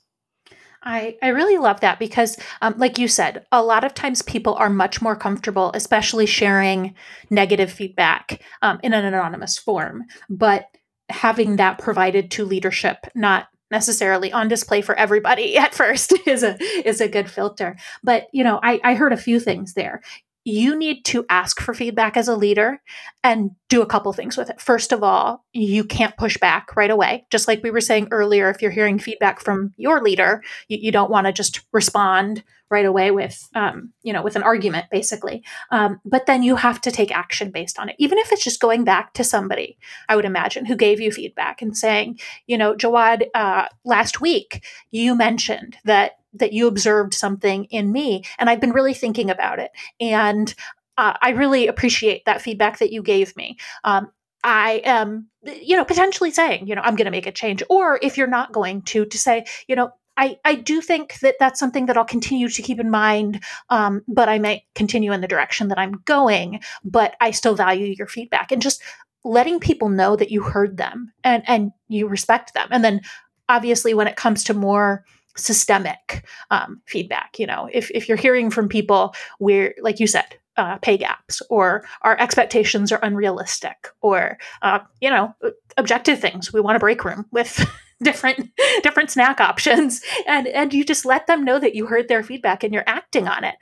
[0.84, 4.56] I, I really love that because, um, like you said, a lot of times people
[4.56, 6.96] are much more comfortable, especially sharing
[7.30, 10.06] negative feedback um, in an anonymous form.
[10.30, 10.66] But
[11.10, 16.58] having that provided to leadership, not necessarily on display for everybody at first, is a
[16.88, 17.78] is a good filter.
[18.04, 20.02] But you know, I, I heard a few things there
[20.44, 22.82] you need to ask for feedback as a leader
[23.24, 24.60] and do a couple things with it.
[24.60, 27.26] First of all, you can't push back right away.
[27.30, 30.92] Just like we were saying earlier, if you're hearing feedback from your leader, you, you
[30.92, 35.44] don't want to just respond right away with, um, you know, with an argument, basically.
[35.72, 38.62] Um, but then you have to take action based on it, even if it's just
[38.62, 39.78] going back to somebody.
[40.08, 44.64] I would imagine who gave you feedback and saying, you know, Jawad, uh, last week
[44.90, 49.60] you mentioned that that you observed something in me and i've been really thinking about
[49.60, 50.54] it and
[50.98, 54.12] uh, i really appreciate that feedback that you gave me um,
[54.44, 58.00] i am you know potentially saying you know i'm going to make a change or
[58.02, 61.60] if you're not going to to say you know I, I do think that that's
[61.60, 65.28] something that I'll continue to keep in mind, um, but I might continue in the
[65.28, 66.62] direction that I'm going.
[66.84, 68.84] But I still value your feedback and just
[69.24, 72.68] letting people know that you heard them and and you respect them.
[72.72, 73.02] And then
[73.50, 75.06] obviously, when it comes to more
[75.36, 77.40] systemic um, feedback.
[77.40, 80.26] You know, if, if you're hearing from people where, like you said,
[80.58, 85.34] uh, pay gaps or our expectations are unrealistic or, uh, you know,
[85.78, 87.66] objective things, we want a break room with
[88.04, 88.52] different
[88.84, 90.02] different snack options.
[90.28, 93.28] And and you just let them know that you heard their feedback and you're acting
[93.28, 93.56] on it.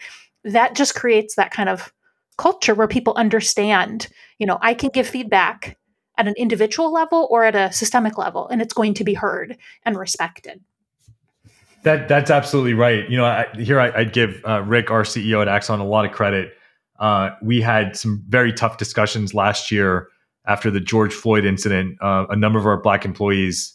[0.43, 1.93] That just creates that kind of
[2.39, 4.07] culture where people understand
[4.39, 5.78] you know i can give feedback
[6.17, 9.57] at an individual level or at a systemic level and it's going to be heard
[9.84, 10.61] and respected
[11.84, 13.09] that that's absolutely right.
[13.09, 16.05] You know, I, here I, would give uh, Rick, our CEO at Axon, a lot
[16.05, 16.53] of credit.
[16.99, 20.09] Uh, we had some very tough discussions last year
[20.45, 21.97] after the George Floyd incident.
[22.01, 23.73] Uh, a number of our black employees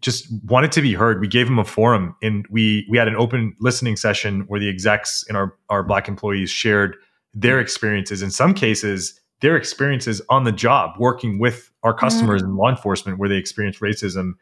[0.00, 1.20] just wanted to be heard.
[1.20, 4.68] We gave them a forum, and we we had an open listening session where the
[4.68, 6.96] execs and our our black employees shared
[7.34, 8.22] their experiences.
[8.22, 12.46] In some cases, their experiences on the job working with our customers mm.
[12.46, 14.32] and law enforcement where they experienced racism.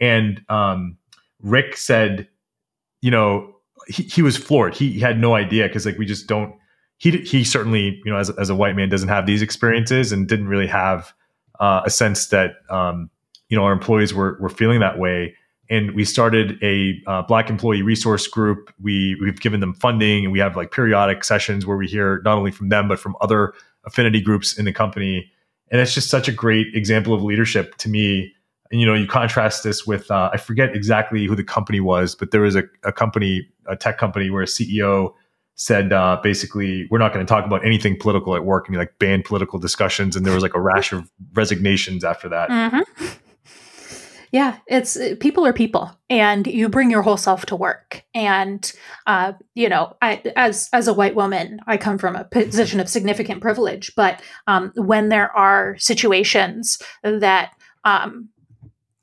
[0.00, 0.96] And um,
[1.42, 2.28] Rick said
[3.00, 3.54] you know,
[3.86, 4.74] he, he was floored.
[4.74, 6.54] He, he had no idea because like we just don't.
[6.98, 10.26] He he certainly you know as as a white man doesn't have these experiences and
[10.26, 11.12] didn't really have
[11.60, 13.10] uh, a sense that um,
[13.48, 15.34] you know our employees were were feeling that way.
[15.68, 18.72] And we started a uh, Black employee resource group.
[18.80, 22.38] We we've given them funding, and we have like periodic sessions where we hear not
[22.38, 23.52] only from them but from other
[23.84, 25.30] affinity groups in the company.
[25.70, 28.32] And it's just such a great example of leadership to me
[28.70, 32.14] and you know you contrast this with uh, i forget exactly who the company was
[32.14, 35.12] but there was a, a company a tech company where a ceo
[35.58, 38.78] said uh, basically we're not going to talk about anything political at work and he
[38.78, 43.06] like banned political discussions and there was like a rash of resignations after that mm-hmm.
[44.32, 48.72] yeah it's people are people and you bring your whole self to work and
[49.06, 52.88] uh, you know I, as as a white woman i come from a position of
[52.88, 57.52] significant privilege but um, when there are situations that
[57.84, 58.28] um,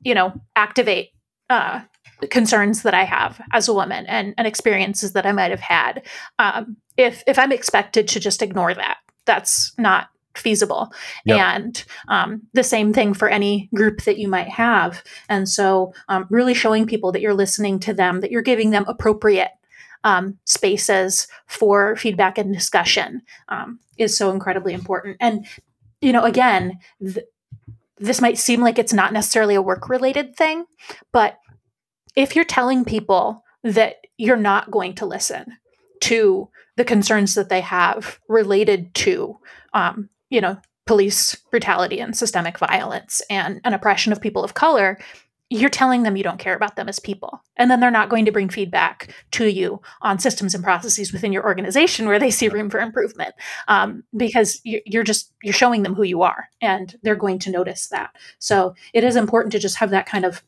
[0.04, 1.10] you know, activate
[1.50, 1.82] uh,
[2.30, 6.06] concerns that I have as a woman and, and experiences that I might have had.
[6.40, 10.92] Um, if if I'm expected to just ignore that, that's not feasible.
[11.26, 11.40] Yep.
[11.40, 15.04] And um, the same thing for any group that you might have.
[15.30, 18.86] And so, um, really showing people that you're listening to them, that you're giving them
[18.88, 19.52] appropriate
[20.04, 25.18] um, spaces for feedback and discussion um, is so incredibly important.
[25.20, 25.46] And
[26.02, 27.26] you know, again, th-
[27.98, 30.66] this might seem like it's not necessarily a work related thing,
[31.12, 31.38] but
[32.16, 35.58] if you're telling people that you're not going to listen
[36.02, 39.38] to the concerns that they have related to,
[39.74, 45.00] um, you know, police brutality and systemic violence and an oppression of people of color,
[45.54, 47.44] you're telling them you don't care about them as people.
[47.58, 51.32] And then they're not going to bring feedback to you on systems and processes within
[51.32, 53.36] your organization where they see room for improvement
[53.68, 57.88] um, because you're just you're showing them who you are and they're going to notice
[57.90, 58.16] that.
[58.40, 60.42] So it is important to just have that kind of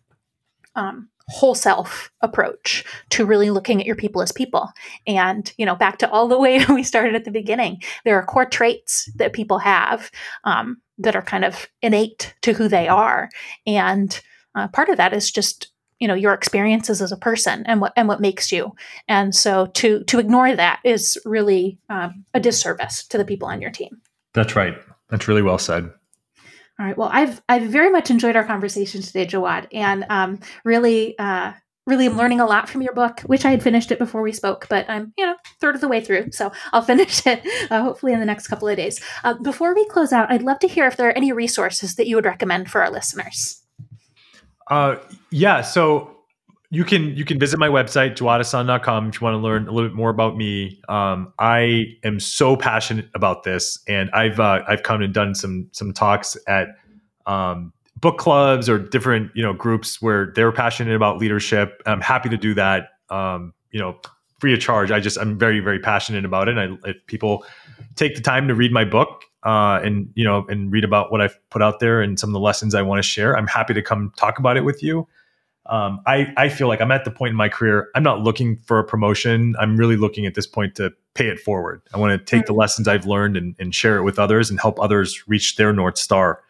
[0.76, 4.72] um, whole self approach to really looking at your people as people
[5.06, 8.26] and you know back to all the way we started at the beginning there are
[8.26, 10.12] core traits that people have
[10.43, 13.30] um, that are kind of innate to who they are
[13.66, 14.22] and
[14.56, 17.93] uh, part of that is just you know your experiences as a person and what
[17.95, 18.76] and what makes you
[19.08, 23.62] and so to to ignore that is really um, a disservice to the people on
[23.62, 24.01] your team
[24.34, 24.78] that's right
[25.10, 25.91] that's really well said
[26.78, 26.97] all right.
[26.97, 31.53] Well, I've I've very much enjoyed our conversation today, Jawad, and um, really uh,
[31.88, 33.22] really am learning a lot from your book.
[33.22, 35.88] Which I had finished it before we spoke, but I'm you know third of the
[35.88, 37.41] way through, so I'll finish it
[37.72, 39.01] uh, hopefully in the next couple of days.
[39.24, 42.08] Uh, before we close out, I'd love to hear if there are any resources that
[42.08, 43.64] you would recommend for our listeners.
[44.70, 44.95] Uh,
[45.32, 45.61] yeah.
[45.61, 46.16] So
[46.72, 49.89] you can you can visit my website jawadahsan.com if you want to learn a little
[49.89, 54.84] bit more about me um, i am so passionate about this and i've uh, i've
[54.84, 56.70] come and done some some talks at
[57.28, 62.30] um, book clubs or different you know groups where they're passionate about leadership i'm happy
[62.30, 63.97] to do that um, you know
[64.40, 67.46] free of charge i just i'm very very passionate about it and I, if people
[67.96, 71.22] take the time to read my book uh, and you know and read about what
[71.22, 73.74] i've put out there and some of the lessons i want to share i'm happy
[73.74, 75.08] to come talk about it with you
[75.68, 78.58] um, I, I feel like I'm at the point in my career, I'm not looking
[78.58, 79.56] for a promotion.
[79.60, 81.82] I'm really looking at this point to pay it forward.
[81.94, 82.54] I want to take mm-hmm.
[82.54, 85.74] the lessons I've learned and, and, share it with others and help others reach their
[85.74, 86.42] North Star.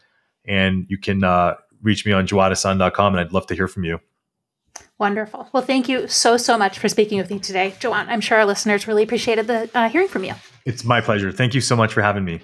[0.44, 4.00] And you can uh, reach me on jawadahsan.com and I'd love to hear from you.
[4.98, 5.50] Wonderful.
[5.52, 8.08] Well, thank you so, so much for speaking with me today, Jawad.
[8.08, 10.34] I'm sure our listeners really appreciated the uh, hearing from you.
[10.66, 11.32] It's my pleasure.
[11.32, 12.40] Thank you so much for having me.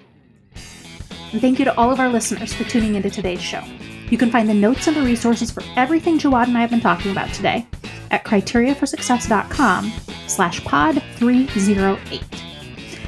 [1.32, 3.62] And thank you to all of our listeners for tuning into today's show.
[4.10, 6.80] You can find the notes and the resources for everything Jawad and I have been
[6.80, 7.66] talking about today
[8.10, 9.90] at criteriaforsuccess.com
[10.26, 12.22] slash pod 308.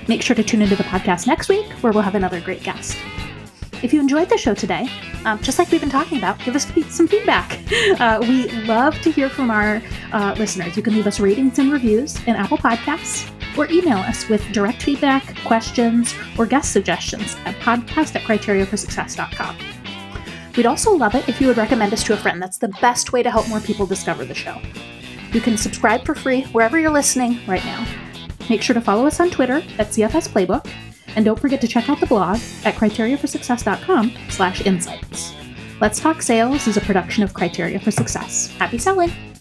[0.09, 2.97] Make sure to tune into the podcast next week where we'll have another great guest.
[3.85, 4.89] If you enjoyed the show today,
[5.27, 7.61] um, just like we've been talking about, give us some feedback.
[7.95, 9.81] Uh, we love to hear from our
[10.13, 10.77] uh, listeners.
[10.77, 14.83] You can leave us ratings and reviews in Apple Podcasts or email us with direct
[14.83, 19.57] feedback, questions, or guest suggestions at podcast at criteriaforsuccess.com.
[20.57, 22.41] We'd also love it if you would recommend us to a friend.
[22.41, 24.61] That's the best way to help more people discover the show.
[25.33, 27.87] You can subscribe for free wherever you're listening right now.
[28.49, 30.69] Make sure to follow us on Twitter at CFS Playbook,
[31.17, 35.35] and don't forget to check out the blog at criteriaforsuccess.com slash insights.
[35.81, 38.49] Let's Talk Sales is a production of Criteria for Success.
[38.59, 39.34] Happy selling!